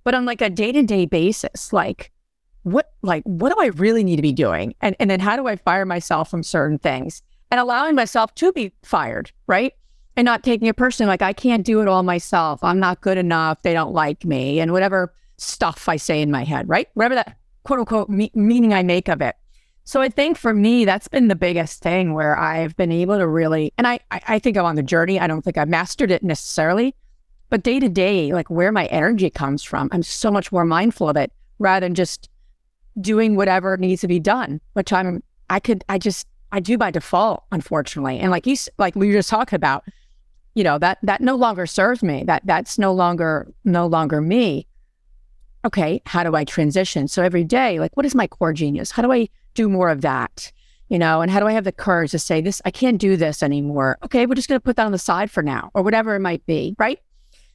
but 0.04 0.14
on 0.14 0.24
like 0.24 0.40
a 0.40 0.50
day 0.50 0.70
to 0.70 0.82
day 0.82 1.06
basis, 1.06 1.72
like 1.72 2.12
what, 2.62 2.92
like, 3.02 3.24
what 3.24 3.52
do 3.52 3.60
I 3.60 3.68
really 3.68 4.04
need 4.04 4.16
to 4.16 4.22
be 4.22 4.32
doing? 4.32 4.74
And, 4.80 4.94
and 5.00 5.10
then 5.10 5.20
how 5.20 5.34
do 5.34 5.46
I 5.46 5.56
fire 5.56 5.86
myself 5.86 6.30
from 6.30 6.42
certain 6.42 6.78
things? 6.78 7.22
and 7.50 7.60
allowing 7.60 7.94
myself 7.94 8.34
to 8.36 8.52
be 8.52 8.72
fired, 8.82 9.32
right? 9.46 9.74
And 10.16 10.24
not 10.24 10.42
taking 10.42 10.68
it 10.68 10.76
personally, 10.76 11.08
like 11.08 11.22
I 11.22 11.32
can't 11.32 11.64
do 11.64 11.80
it 11.80 11.88
all 11.88 12.02
myself. 12.02 12.62
I'm 12.62 12.78
not 12.78 13.00
good 13.00 13.18
enough. 13.18 13.62
They 13.62 13.72
don't 13.72 13.92
like 13.92 14.24
me, 14.24 14.60
and 14.60 14.72
whatever 14.72 15.12
stuff 15.40 15.88
I 15.88 15.96
say 15.96 16.20
in 16.20 16.31
my 16.31 16.44
head, 16.44 16.68
right? 16.68 16.88
Whatever 16.94 17.16
that 17.16 17.37
quote 17.64 17.81
unquote 17.81 18.09
me- 18.09 18.31
meaning 18.35 18.74
I 18.74 18.83
make 18.83 19.09
of 19.09 19.20
it. 19.20 19.37
So 19.85 20.00
I 20.00 20.09
think 20.09 20.37
for 20.37 20.55
me, 20.55 20.85
that's 20.85 21.09
been 21.09 21.29
the 21.29 21.35
biggest 21.35 21.83
thing 21.83 22.14
where 22.14 22.38
I've 22.38 22.76
been 22.76 22.92
able 22.92 23.18
to 23.18 23.26
really, 23.26 23.72
and 23.76 23.87
I, 23.87 23.98
I 24.11 24.38
think 24.38 24.57
I'm 24.57 24.64
on 24.64 24.76
the 24.76 24.83
journey. 24.83 25.18
I 25.18 25.26
don't 25.26 25.42
think 25.42 25.59
I've 25.59 25.68
mastered 25.68 26.11
it 26.11 26.22
necessarily, 26.22 26.94
but 27.48 27.62
day 27.62 27.81
to 27.81 27.88
day, 27.88 28.33
like 28.33 28.50
where 28.50 28.70
my 28.70 28.87
energy 28.87 29.31
comes 29.31 29.64
from, 29.64 29.88
I'm 29.90 30.03
so 30.03 30.31
much 30.31 30.53
more 30.53 30.64
mindful 30.64 31.09
of 31.09 31.16
it 31.16 31.33
rather 31.59 31.87
than 31.87 31.94
just 31.94 32.29
doing 33.00 33.35
whatever 33.35 33.76
needs 33.76 34.03
to 34.03 34.09
be 34.09 34.20
done, 34.20 34.61
which 34.74 34.92
I'm, 34.92 35.22
I 35.48 35.59
could, 35.59 35.83
I 35.88 35.98
just 35.98 36.26
I 36.53 36.61
do 36.61 36.76
by 36.76 36.90
default, 36.90 37.44
unfortunately. 37.53 38.18
And 38.18 38.31
like 38.31 38.46
you, 38.46 38.57
like 38.79 38.94
we 38.94 39.09
were 39.09 39.14
just 39.14 39.31
talking 39.31 39.57
about, 39.57 39.85
you 40.55 40.64
know, 40.64 40.79
that, 40.79 40.98
that 41.03 41.20
no 41.20 41.37
longer 41.37 41.66
serves 41.66 42.03
me. 42.03 42.24
That 42.24 42.42
that's 42.44 42.79
no 42.79 42.92
longer, 42.92 43.53
no 43.64 43.87
longer 43.87 44.20
me. 44.20 44.66
Okay. 45.64 46.00
How 46.06 46.22
do 46.22 46.34
I 46.34 46.44
transition? 46.44 47.08
So 47.08 47.22
every 47.22 47.44
day, 47.44 47.78
like, 47.78 47.96
what 47.96 48.06
is 48.06 48.14
my 48.14 48.26
core 48.26 48.52
genius? 48.52 48.90
How 48.90 49.02
do 49.02 49.12
I 49.12 49.28
do 49.54 49.68
more 49.68 49.90
of 49.90 50.00
that? 50.02 50.52
You 50.88 50.98
know, 50.98 51.20
and 51.20 51.30
how 51.30 51.38
do 51.38 51.46
I 51.46 51.52
have 51.52 51.64
the 51.64 51.72
courage 51.72 52.10
to 52.12 52.18
say 52.18 52.40
this? 52.40 52.60
I 52.64 52.70
can't 52.70 52.98
do 52.98 53.16
this 53.16 53.42
anymore. 53.42 53.98
Okay. 54.04 54.26
We're 54.26 54.34
just 54.34 54.48
going 54.48 54.60
to 54.60 54.64
put 54.64 54.76
that 54.76 54.86
on 54.86 54.92
the 54.92 54.98
side 54.98 55.30
for 55.30 55.42
now 55.42 55.70
or 55.74 55.82
whatever 55.82 56.16
it 56.16 56.20
might 56.20 56.44
be. 56.46 56.74
Right. 56.78 56.98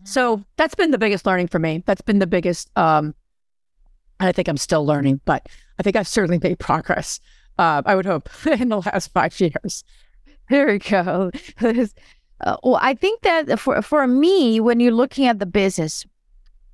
So 0.04 0.44
that's 0.58 0.76
been 0.76 0.92
the 0.92 0.98
biggest 0.98 1.26
learning 1.26 1.48
for 1.48 1.60
me. 1.60 1.84
That's 1.86 2.02
been 2.02 2.20
the 2.20 2.28
biggest, 2.28 2.70
um, 2.78 3.16
I 4.20 4.32
think 4.32 4.48
I'm 4.48 4.58
still 4.58 4.86
learning, 4.86 5.20
but 5.26 5.48
I 5.80 5.84
think 5.84 5.96
I've 5.96 6.08
certainly 6.08 6.40
made 6.42 6.60
progress 6.60 7.20
uh, 7.58 7.82
I 7.86 7.96
would 7.96 8.06
hope, 8.06 8.30
in 8.46 8.70
the 8.70 8.82
last 8.82 9.12
five 9.14 9.40
years. 9.40 9.84
There 10.50 10.68
we 10.68 10.80
go. 10.80 11.32
uh, 11.62 12.58
well, 12.64 12.80
I 12.82 12.94
think 12.94 13.22
that 13.22 13.60
for 13.60 13.82
for 13.82 14.08
me, 14.08 14.60
when 14.60 14.80
you're 14.80 14.92
looking 14.92 15.26
at 15.26 15.40
the 15.40 15.46
business, 15.46 16.06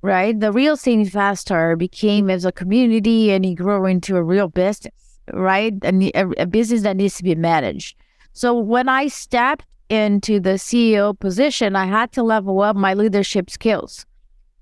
right? 0.02 0.38
The 0.38 0.52
real 0.52 0.74
estate 0.74 0.94
investor 0.94 1.76
became 1.76 2.28
as 2.28 2.44
a 2.44 2.52
community 2.52 3.30
and 3.30 3.44
he 3.44 3.54
grew 3.54 3.86
into 3.86 4.16
a 4.16 4.22
real 4.22 4.48
business, 4.48 4.92
right? 5.32 5.72
And 5.82 6.02
a, 6.02 6.42
a 6.42 6.46
business 6.46 6.82
that 6.82 6.96
needs 6.96 7.16
to 7.16 7.22
be 7.22 7.34
managed. 7.34 7.96
So 8.32 8.58
when 8.58 8.88
I 8.88 9.08
stepped 9.08 9.64
into 9.88 10.40
the 10.40 10.54
CEO 10.54 11.18
position, 11.18 11.76
I 11.76 11.86
had 11.86 12.12
to 12.12 12.22
level 12.22 12.60
up 12.62 12.76
my 12.76 12.94
leadership 12.94 13.50
skills. 13.50 14.06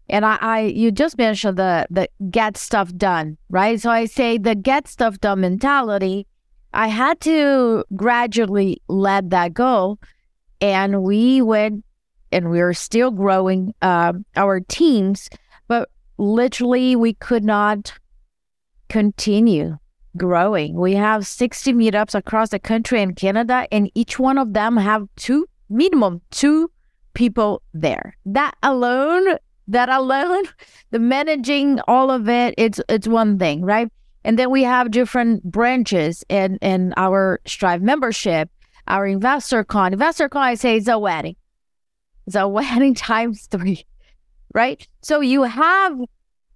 And 0.08 0.26
I, 0.26 0.38
I 0.40 0.60
you 0.62 0.90
just 0.90 1.16
mentioned 1.18 1.56
the 1.56 1.86
the 1.88 2.08
get 2.30 2.56
stuff 2.56 2.92
done, 2.96 3.38
right? 3.48 3.80
So 3.80 3.90
I 3.90 4.06
say 4.06 4.38
the 4.38 4.56
get 4.56 4.88
stuff 4.88 5.20
done 5.20 5.40
mentality. 5.40 6.26
I 6.72 6.88
had 6.88 7.20
to 7.20 7.84
gradually 7.94 8.82
let 8.88 9.30
that 9.30 9.54
go, 9.54 9.98
and 10.60 11.02
we 11.02 11.42
went, 11.42 11.84
and 12.32 12.50
we 12.50 12.60
are 12.60 12.74
still 12.74 13.10
growing 13.10 13.74
uh, 13.82 14.12
our 14.36 14.60
teams, 14.60 15.28
but 15.68 15.90
literally 16.18 16.96
we 16.96 17.14
could 17.14 17.44
not 17.44 17.92
continue 18.88 19.78
growing. 20.16 20.74
We 20.74 20.94
have 20.94 21.26
60 21.26 21.72
meetups 21.72 22.14
across 22.14 22.50
the 22.50 22.58
country 22.58 23.02
and 23.02 23.14
Canada, 23.14 23.66
and 23.72 23.90
each 23.94 24.18
one 24.18 24.38
of 24.38 24.52
them 24.52 24.76
have 24.76 25.08
two 25.16 25.46
minimum 25.68 26.20
two 26.30 26.70
people 27.14 27.62
there. 27.72 28.16
That 28.26 28.54
alone, 28.62 29.38
that 29.68 29.88
alone, 29.88 30.44
the 30.90 30.98
managing 30.98 31.80
all 31.86 32.10
of 32.10 32.28
it, 32.28 32.54
it's 32.58 32.80
it's 32.88 33.08
one 33.08 33.38
thing, 33.38 33.62
right? 33.62 33.88
And 34.24 34.38
then 34.38 34.50
we 34.50 34.62
have 34.64 34.90
different 34.90 35.42
branches 35.44 36.24
in 36.28 36.58
in 36.60 36.92
our 36.96 37.40
Strive 37.46 37.82
membership, 37.82 38.50
our 38.86 39.06
InvestHERCon. 39.06 39.92
Investor 39.92 40.28
con, 40.28 40.42
I 40.42 40.54
say, 40.54 40.76
is 40.76 40.88
a 40.88 40.98
wedding. 40.98 41.36
A 42.34 42.48
wedding 42.56 42.94
times 42.94 43.46
three, 43.46 43.84
right? 44.54 44.86
So 45.02 45.20
you 45.20 45.42
have 45.44 45.98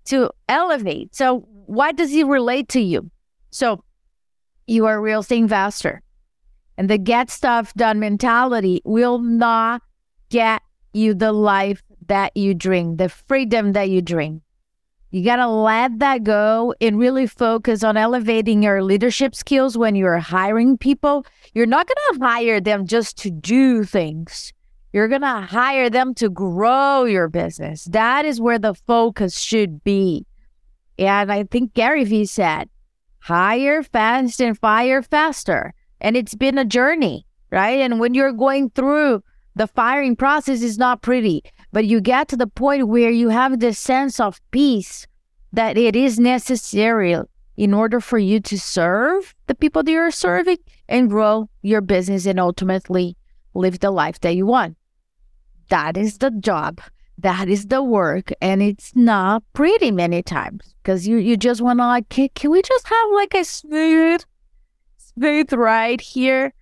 to 0.07 0.31
elevate. 0.49 1.15
So 1.15 1.41
why 1.67 1.93
does 1.93 2.11
he 2.11 2.25
relate 2.25 2.69
to 2.71 2.81
you? 2.81 3.11
So 3.51 3.83
you 4.67 4.87
are 4.87 5.01
real 5.01 5.21
estate 5.21 5.39
investor. 5.39 6.03
And 6.77 6.91
the 6.91 6.99
get 6.99 7.31
stuff 7.31 7.73
done 7.75 8.01
mentality 8.01 8.83
will 8.85 9.19
not 9.19 9.83
get 10.31 10.63
you 10.93 11.15
the 11.15 11.33
life 11.33 11.83
that 12.07 12.37
you 12.37 12.55
dream, 12.55 12.97
the 12.97 13.09
freedom 13.09 13.73
that 13.73 13.91
you 13.91 14.03
dream. 14.03 14.43
You 15.11 15.25
got 15.25 15.37
to 15.37 15.47
let 15.47 16.01
that 16.01 16.25
go 16.25 16.75
and 16.81 16.99
really 16.99 17.29
focus 17.29 17.85
on 17.85 17.97
elevating 17.97 18.65
your 18.65 18.83
leadership 18.83 19.37
skills 19.37 19.79
when 19.79 19.95
you're 19.95 20.19
hiring 20.19 20.77
people. 20.77 21.25
You're 21.53 21.67
not 21.67 21.87
going 21.87 22.19
to 22.19 22.27
hire 22.27 22.61
them 22.61 22.85
just 22.85 23.17
to 23.19 23.31
do 23.31 23.85
things. 23.85 24.53
You're 24.95 25.09
going 25.09 25.23
to 25.23 25.41
hire 25.41 25.91
them 25.91 26.15
to 26.15 26.31
grow 26.31 27.03
your 27.03 27.27
business. 27.27 27.83
That 27.87 28.25
is 28.25 28.41
where 28.41 28.61
the 28.61 28.75
focus 28.75 29.41
should 29.41 29.83
be. 29.83 30.25
And 31.01 31.33
I 31.33 31.43
think 31.43 31.75
Gary 31.75 32.05
Vee 32.05 32.27
said, 32.27 32.71
hire 33.19 33.83
fast 33.83 34.41
and 34.41 34.57
fire 34.57 35.03
faster. 35.03 35.75
And 36.01 36.17
it's 36.17 36.37
been 36.37 36.59
a 36.59 36.65
journey, 36.65 37.27
right? 37.51 37.81
And 37.81 37.99
when 37.99 38.15
you're 38.15 38.31
going 38.31 38.71
through 38.71 39.25
the 39.57 39.67
firing 39.67 40.15
process 40.15 40.63
is 40.63 40.79
not 40.79 41.03
pretty, 41.03 41.43
but 41.73 41.87
you 41.87 42.01
get 42.01 42.29
to 42.29 42.37
the 42.37 42.47
point 42.47 42.87
where 42.87 43.11
you 43.11 43.31
have 43.31 43.59
this 43.59 43.81
sense 43.81 44.21
of 44.21 44.41
peace 44.53 45.09
that 45.53 45.77
it 45.77 45.97
is 45.97 46.21
necessary 46.21 47.17
in 47.57 47.75
order 47.75 47.99
for 47.99 48.19
you 48.19 48.39
to 48.39 48.61
serve 48.61 49.35
the 49.49 49.57
people 49.57 49.83
that 49.83 49.91
you're 49.91 50.13
serving 50.13 50.59
and 50.89 51.11
grow 51.11 51.51
your 51.63 51.81
business 51.81 52.27
and 52.27 52.39
ultimately 52.39 53.17
live 53.55 53.81
the 53.81 53.91
life 53.91 54.21
that 54.21 54.37
you 54.37 54.47
want. 54.47 54.77
That 55.69 55.97
is 55.97 56.19
the 56.19 56.31
job 56.31 56.81
that 57.19 57.49
is 57.49 57.67
the 57.67 57.83
work 57.83 58.33
and 58.41 58.63
it's 58.63 58.95
not 58.95 59.43
pretty 59.53 59.91
many 59.91 60.23
times 60.23 60.75
because 60.83 61.07
you, 61.07 61.17
you 61.17 61.37
just 61.37 61.61
want 61.61 61.79
to 61.79 61.87
like 61.87 62.09
can, 62.09 62.29
can 62.35 62.51
we 62.51 62.61
just 62.63 62.89
have 62.89 63.11
like 63.15 63.35
a 63.35 63.45
smooth 63.45 64.23
smooth 64.97 65.53
ride 65.53 66.01
here? 66.01 66.53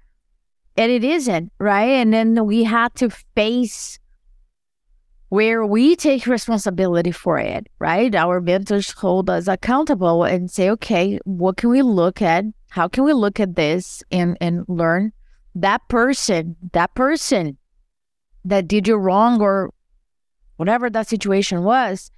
And 0.77 0.91
it 0.91 1.05
isn't 1.05 1.53
right? 1.59 1.91
And 1.91 2.13
then 2.13 2.47
we 2.47 2.65
had 2.65 2.95
to 2.97 3.11
face 3.11 3.99
where 5.31 5.65
we 5.65 5.97
take 5.97 6.27
responsibility 6.27 7.13
for 7.13 7.39
it 7.39 7.67
right? 7.79 8.15
Our 8.15 8.41
mentors 8.41 8.91
hold 8.91 9.31
us 9.31 9.49
accountable 9.49 10.25
and 10.25 10.51
say 10.51 10.69
okay 10.71 11.19
what 11.25 11.57
can 11.57 11.71
we 11.71 11.83
look 11.83 12.21
at? 12.21 12.45
How 12.71 12.89
can 12.89 13.05
we 13.05 13.15
look 13.15 13.41
at 13.41 13.57
this 13.57 14.03
and 14.11 14.37
and 14.41 14.65
learn? 14.69 15.13
That 15.55 15.89
person 15.89 16.57
that 16.73 16.95
person 16.95 17.57
that 18.45 18.69
did 18.69 18.89
you 18.89 18.97
wrong 18.97 19.41
or 19.41 19.73
whatever 20.57 20.89
that 20.91 21.09
situation 21.09 21.65
was, 21.65 22.11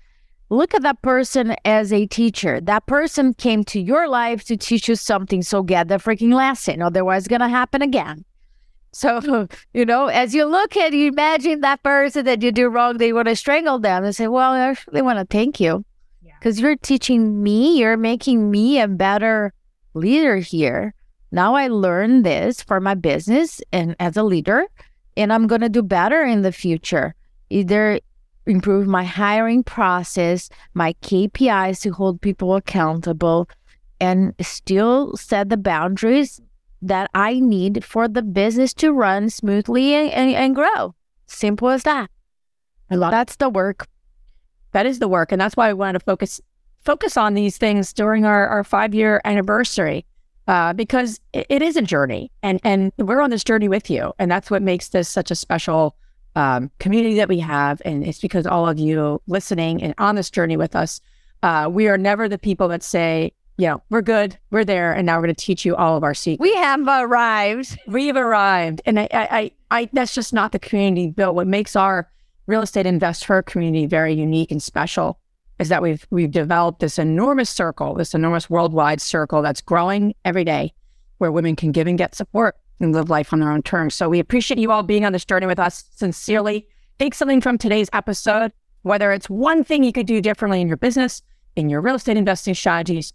look 0.50 0.74
at 0.74 0.82
that 0.82 1.02
person 1.02 1.56
as 1.64 1.92
a 1.92 2.06
teacher. 2.06 2.60
That 2.60 2.86
person 2.86 3.34
came 3.34 3.64
to 3.64 3.80
your 3.80 4.08
life 4.08 4.44
to 4.44 4.56
teach 4.56 4.88
you 4.88 4.96
something. 4.96 5.42
So 5.42 5.62
get 5.62 5.88
the 5.88 5.96
freaking 5.96 6.34
lesson. 6.34 6.82
Otherwise, 6.82 7.22
it's 7.22 7.28
going 7.28 7.40
to 7.40 7.48
happen 7.48 7.82
again. 7.82 8.24
So, 8.92 9.48
you 9.74 9.84
know, 9.84 10.06
as 10.06 10.34
you 10.34 10.44
look 10.44 10.76
at, 10.76 10.92
you 10.92 11.08
imagine 11.08 11.60
that 11.60 11.82
person 11.82 12.24
that 12.26 12.42
you 12.42 12.52
do 12.52 12.68
wrong, 12.68 12.98
they 12.98 13.12
want 13.12 13.28
to 13.28 13.36
strangle 13.36 13.78
them 13.78 14.04
and 14.04 14.14
say, 14.14 14.28
well, 14.28 14.54
actually, 14.54 14.92
they 14.92 15.02
want 15.02 15.18
to 15.18 15.26
thank 15.26 15.60
you 15.60 15.84
because 16.38 16.58
yeah. 16.58 16.66
you're 16.66 16.76
teaching 16.76 17.42
me, 17.42 17.78
you're 17.78 17.96
making 17.96 18.50
me 18.50 18.80
a 18.80 18.88
better 18.88 19.52
leader 19.94 20.36
here. 20.36 20.94
Now 21.32 21.54
I 21.54 21.66
learned 21.66 22.24
this 22.24 22.62
for 22.62 22.80
my 22.80 22.94
business 22.94 23.60
and 23.72 23.96
as 23.98 24.16
a 24.16 24.22
leader, 24.22 24.66
and 25.16 25.32
I'm 25.32 25.46
going 25.46 25.60
to 25.60 25.68
do 25.68 25.82
better 25.82 26.22
in 26.22 26.42
the 26.42 26.52
future. 26.52 27.14
Either 27.50 28.00
improve 28.46 28.86
my 28.86 29.04
hiring 29.04 29.62
process, 29.62 30.50
my 30.74 30.94
KPIs 31.02 31.80
to 31.82 31.90
hold 31.90 32.20
people 32.20 32.54
accountable, 32.54 33.48
and 34.00 34.34
still 34.40 35.16
set 35.16 35.48
the 35.48 35.56
boundaries 35.56 36.40
that 36.82 37.10
I 37.14 37.40
need 37.40 37.84
for 37.84 38.08
the 38.08 38.22
business 38.22 38.74
to 38.74 38.92
run 38.92 39.30
smoothly 39.30 39.94
and, 39.94 40.10
and, 40.10 40.34
and 40.34 40.54
grow. 40.54 40.94
Simple 41.26 41.70
as 41.70 41.84
that. 41.84 42.10
I 42.90 42.96
love 42.96 43.12
that's 43.12 43.36
the 43.36 43.48
work. 43.48 43.88
That 44.72 44.84
is 44.84 44.98
the 44.98 45.08
work. 45.08 45.32
And 45.32 45.40
that's 45.40 45.56
why 45.56 45.68
I 45.68 45.72
wanted 45.72 46.00
to 46.00 46.04
focus 46.04 46.40
focus 46.84 47.16
on 47.16 47.32
these 47.32 47.56
things 47.56 47.94
during 47.94 48.26
our, 48.26 48.46
our 48.46 48.62
five 48.62 48.94
year 48.94 49.20
anniversary. 49.24 50.04
Uh, 50.46 50.74
because 50.74 51.20
it, 51.32 51.46
it 51.48 51.62
is 51.62 51.74
a 51.74 51.80
journey 51.80 52.30
and 52.42 52.60
and 52.64 52.92
we're 52.98 53.22
on 53.22 53.30
this 53.30 53.42
journey 53.42 53.66
with 53.66 53.88
you. 53.88 54.12
And 54.18 54.30
that's 54.30 54.50
what 54.50 54.60
makes 54.60 54.90
this 54.90 55.08
such 55.08 55.30
a 55.30 55.34
special 55.34 55.96
um, 56.36 56.70
community 56.80 57.16
that 57.16 57.28
we 57.28 57.38
have, 57.38 57.80
and 57.84 58.04
it's 58.04 58.20
because 58.20 58.46
all 58.46 58.68
of 58.68 58.78
you 58.78 59.22
listening 59.26 59.82
and 59.82 59.94
on 59.98 60.16
this 60.16 60.30
journey 60.30 60.56
with 60.56 60.74
us, 60.74 61.00
uh, 61.42 61.68
we 61.70 61.88
are 61.88 61.96
never 61.96 62.28
the 62.28 62.38
people 62.38 62.68
that 62.68 62.82
say, 62.82 63.32
you 63.56 63.68
know, 63.68 63.82
we're 63.88 64.02
good, 64.02 64.36
we're 64.50 64.64
there, 64.64 64.92
and 64.92 65.06
now 65.06 65.16
we're 65.16 65.24
going 65.24 65.34
to 65.34 65.44
teach 65.44 65.64
you 65.64 65.76
all 65.76 65.96
of 65.96 66.02
our 66.02 66.14
secrets. 66.14 66.40
We 66.40 66.54
have 66.56 66.86
arrived. 66.88 67.78
We've 67.86 68.16
arrived, 68.16 68.82
and 68.84 68.98
I, 68.98 69.08
I, 69.12 69.28
I, 69.30 69.50
I, 69.70 69.88
that's 69.92 70.14
just 70.14 70.32
not 70.32 70.52
the 70.52 70.58
community 70.58 71.08
built. 71.08 71.36
What 71.36 71.46
makes 71.46 71.76
our 71.76 72.10
real 72.46 72.62
estate 72.62 72.86
investor 72.86 73.42
community 73.42 73.86
very 73.86 74.12
unique 74.12 74.50
and 74.50 74.62
special 74.62 75.20
is 75.58 75.68
that 75.68 75.82
we've 75.82 76.06
we've 76.10 76.30
developed 76.30 76.80
this 76.80 76.98
enormous 76.98 77.50
circle, 77.50 77.94
this 77.94 78.14
enormous 78.14 78.50
worldwide 78.50 79.00
circle 79.00 79.42
that's 79.42 79.60
growing 79.60 80.14
every 80.24 80.44
day, 80.44 80.72
where 81.18 81.32
women 81.32 81.56
can 81.56 81.72
give 81.72 81.86
and 81.86 81.98
get 81.98 82.14
support 82.14 82.56
and 82.80 82.92
live 82.92 83.08
life 83.08 83.32
on 83.32 83.40
their 83.40 83.50
own 83.50 83.62
terms. 83.62 83.94
So 83.94 84.08
we 84.08 84.18
appreciate 84.18 84.58
you 84.58 84.72
all 84.72 84.82
being 84.82 85.04
on 85.04 85.12
this 85.12 85.24
journey 85.24 85.46
with 85.46 85.58
us 85.58 85.84
sincerely. 85.94 86.66
Take 86.98 87.14
something 87.14 87.40
from 87.40 87.58
today's 87.58 87.88
episode, 87.92 88.52
whether 88.82 89.12
it's 89.12 89.30
one 89.30 89.64
thing 89.64 89.84
you 89.84 89.92
could 89.92 90.06
do 90.06 90.20
differently 90.20 90.60
in 90.60 90.68
your 90.68 90.76
business, 90.76 91.22
in 91.56 91.68
your 91.68 91.80
real 91.80 91.94
estate 91.94 92.16
investing 92.16 92.54
strategies, 92.54 93.12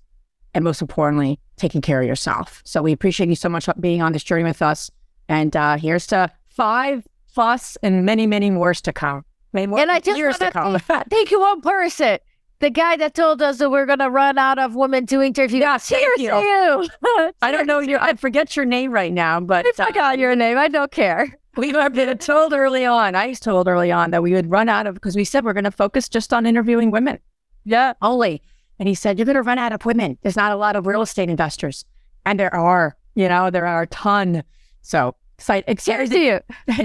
and 0.53 0.63
most 0.63 0.81
importantly, 0.81 1.39
taking 1.57 1.81
care 1.81 2.01
of 2.01 2.07
yourself. 2.07 2.61
So 2.65 2.81
we 2.81 2.91
appreciate 2.91 3.29
you 3.29 3.35
so 3.35 3.49
much 3.49 3.67
being 3.79 4.01
on 4.01 4.13
this 4.13 4.23
journey 4.23 4.43
with 4.43 4.61
us. 4.61 4.89
And 5.27 5.55
uh, 5.55 5.77
here's 5.77 6.07
to 6.07 6.31
five 6.49 7.05
plus 7.33 7.77
and 7.83 8.05
many, 8.05 8.25
many 8.25 8.49
more 8.49 8.73
to 8.73 8.93
come. 8.93 9.25
Many 9.51 9.67
more 9.67 9.79
and 9.79 9.91
I 9.91 9.99
just 9.99 10.17
years 10.17 10.37
to 10.39 10.51
come. 10.51 10.79
Thank 10.79 11.31
you, 11.31 11.39
one 11.39 11.61
person 11.61 12.19
the 12.59 12.69
guy 12.69 12.97
that 12.97 13.13
told 13.13 13.41
us 13.41 13.57
that 13.57 13.69
we're 13.69 13.85
going 13.85 13.99
to 13.99 14.09
run 14.09 14.37
out 14.37 14.59
of 14.59 14.75
women 14.75 15.05
to 15.07 15.21
interview. 15.21 15.61
Yeah, 15.61 15.77
cheers 15.77 16.19
you. 16.19 16.29
to 16.29 16.37
you. 17.01 17.31
I 17.41 17.51
don't 17.51 17.67
know 17.67 17.79
your, 17.79 18.01
I 18.01 18.13
forget 18.15 18.55
your 18.55 18.65
name 18.65 18.91
right 18.91 19.13
now, 19.13 19.39
but 19.39 19.65
I 19.65 19.87
forgot 19.87 20.15
uh, 20.15 20.21
your 20.21 20.35
name. 20.35 20.57
I 20.57 20.67
don't 20.67 20.91
care. 20.91 21.37
We 21.55 21.73
were 21.73 21.89
told 22.15 22.53
early 22.53 22.85
on. 22.85 23.15
I 23.15 23.27
was 23.27 23.39
told 23.39 23.67
early 23.67 23.91
on 23.91 24.11
that 24.11 24.23
we 24.23 24.33
would 24.33 24.49
run 24.49 24.69
out 24.69 24.87
of 24.87 24.93
because 24.93 25.15
we 25.15 25.25
said 25.25 25.43
we're 25.43 25.53
going 25.53 25.63
to 25.63 25.71
focus 25.71 26.07
just 26.07 26.33
on 26.33 26.45
interviewing 26.45 26.91
women. 26.91 27.19
Yeah, 27.65 27.93
only. 28.01 28.41
And 28.77 28.87
he 28.87 28.95
said 28.95 29.17
you're 29.17 29.25
going 29.25 29.35
to 29.35 29.41
run 29.41 29.57
out 29.57 29.73
of 29.73 29.85
women. 29.85 30.17
There's 30.21 30.37
not 30.37 30.51
a 30.51 30.55
lot 30.55 30.75
of 30.75 30.87
real 30.87 31.01
estate 31.01 31.29
investors, 31.29 31.85
and 32.25 32.39
there 32.39 32.53
are. 32.53 32.95
You 33.15 33.27
know, 33.27 33.49
there 33.49 33.65
are 33.65 33.81
a 33.81 33.87
ton. 33.87 34.43
So 34.81 35.15
excited. 35.39 35.79
Cheers 35.79 36.09
to 36.09 36.19
you. 36.19 36.39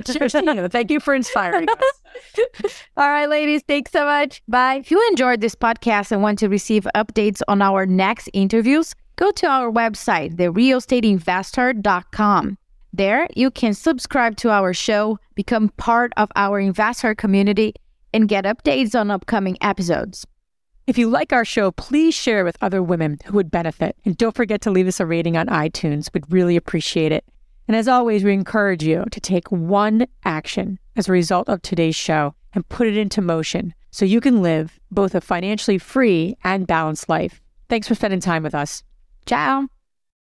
Cheers 0.04 0.32
to 0.32 0.54
you. 0.54 0.68
Thank 0.68 0.90
you 0.90 1.00
for 1.00 1.14
inspiring 1.14 1.68
us. 1.68 2.82
All 2.96 3.08
right, 3.08 3.28
ladies, 3.28 3.62
thanks 3.66 3.92
so 3.92 4.04
much. 4.04 4.42
Bye. 4.48 4.76
If 4.76 4.90
you 4.90 5.06
enjoyed 5.10 5.40
this 5.40 5.54
podcast 5.54 6.12
and 6.12 6.22
want 6.22 6.38
to 6.40 6.48
receive 6.48 6.86
updates 6.94 7.42
on 7.48 7.60
our 7.60 7.86
next 7.86 8.30
interviews, 8.32 8.94
go 9.16 9.30
to 9.32 9.46
our 9.46 9.70
website, 9.70 10.36
therealestateinvesther.com. 10.36 12.58
There, 12.92 13.26
you 13.34 13.50
can 13.50 13.74
subscribe 13.74 14.36
to 14.36 14.50
our 14.50 14.72
show, 14.72 15.18
become 15.34 15.70
part 15.76 16.12
of 16.16 16.30
our 16.36 16.60
investor 16.60 17.14
community, 17.14 17.74
and 18.12 18.28
get 18.28 18.44
updates 18.44 18.98
on 18.98 19.10
upcoming 19.10 19.58
episodes. 19.60 20.24
If 20.86 20.98
you 20.98 21.08
like 21.08 21.32
our 21.32 21.44
show, 21.44 21.72
please 21.72 22.14
share 22.14 22.44
with 22.44 22.58
other 22.60 22.82
women 22.82 23.18
who 23.24 23.34
would 23.34 23.50
benefit. 23.50 23.96
And 24.04 24.16
don't 24.16 24.36
forget 24.36 24.60
to 24.62 24.70
leave 24.70 24.86
us 24.86 25.00
a 25.00 25.06
rating 25.06 25.36
on 25.36 25.46
iTunes. 25.46 26.10
We'd 26.12 26.30
really 26.30 26.56
appreciate 26.56 27.10
it. 27.10 27.24
And 27.66 27.76
as 27.76 27.88
always, 27.88 28.24
we 28.24 28.32
encourage 28.32 28.82
you 28.82 29.04
to 29.10 29.20
take 29.20 29.50
one 29.50 30.06
action 30.24 30.78
as 30.96 31.08
a 31.08 31.12
result 31.12 31.48
of 31.48 31.62
today's 31.62 31.96
show 31.96 32.34
and 32.52 32.68
put 32.68 32.86
it 32.86 32.96
into 32.96 33.22
motion 33.22 33.74
so 33.90 34.04
you 34.04 34.20
can 34.20 34.42
live 34.42 34.78
both 34.90 35.14
a 35.14 35.20
financially 35.20 35.78
free 35.78 36.36
and 36.44 36.66
balanced 36.66 37.08
life. 37.08 37.40
Thanks 37.68 37.88
for 37.88 37.94
spending 37.94 38.20
time 38.20 38.42
with 38.42 38.54
us. 38.54 38.82
Ciao. 39.26 39.68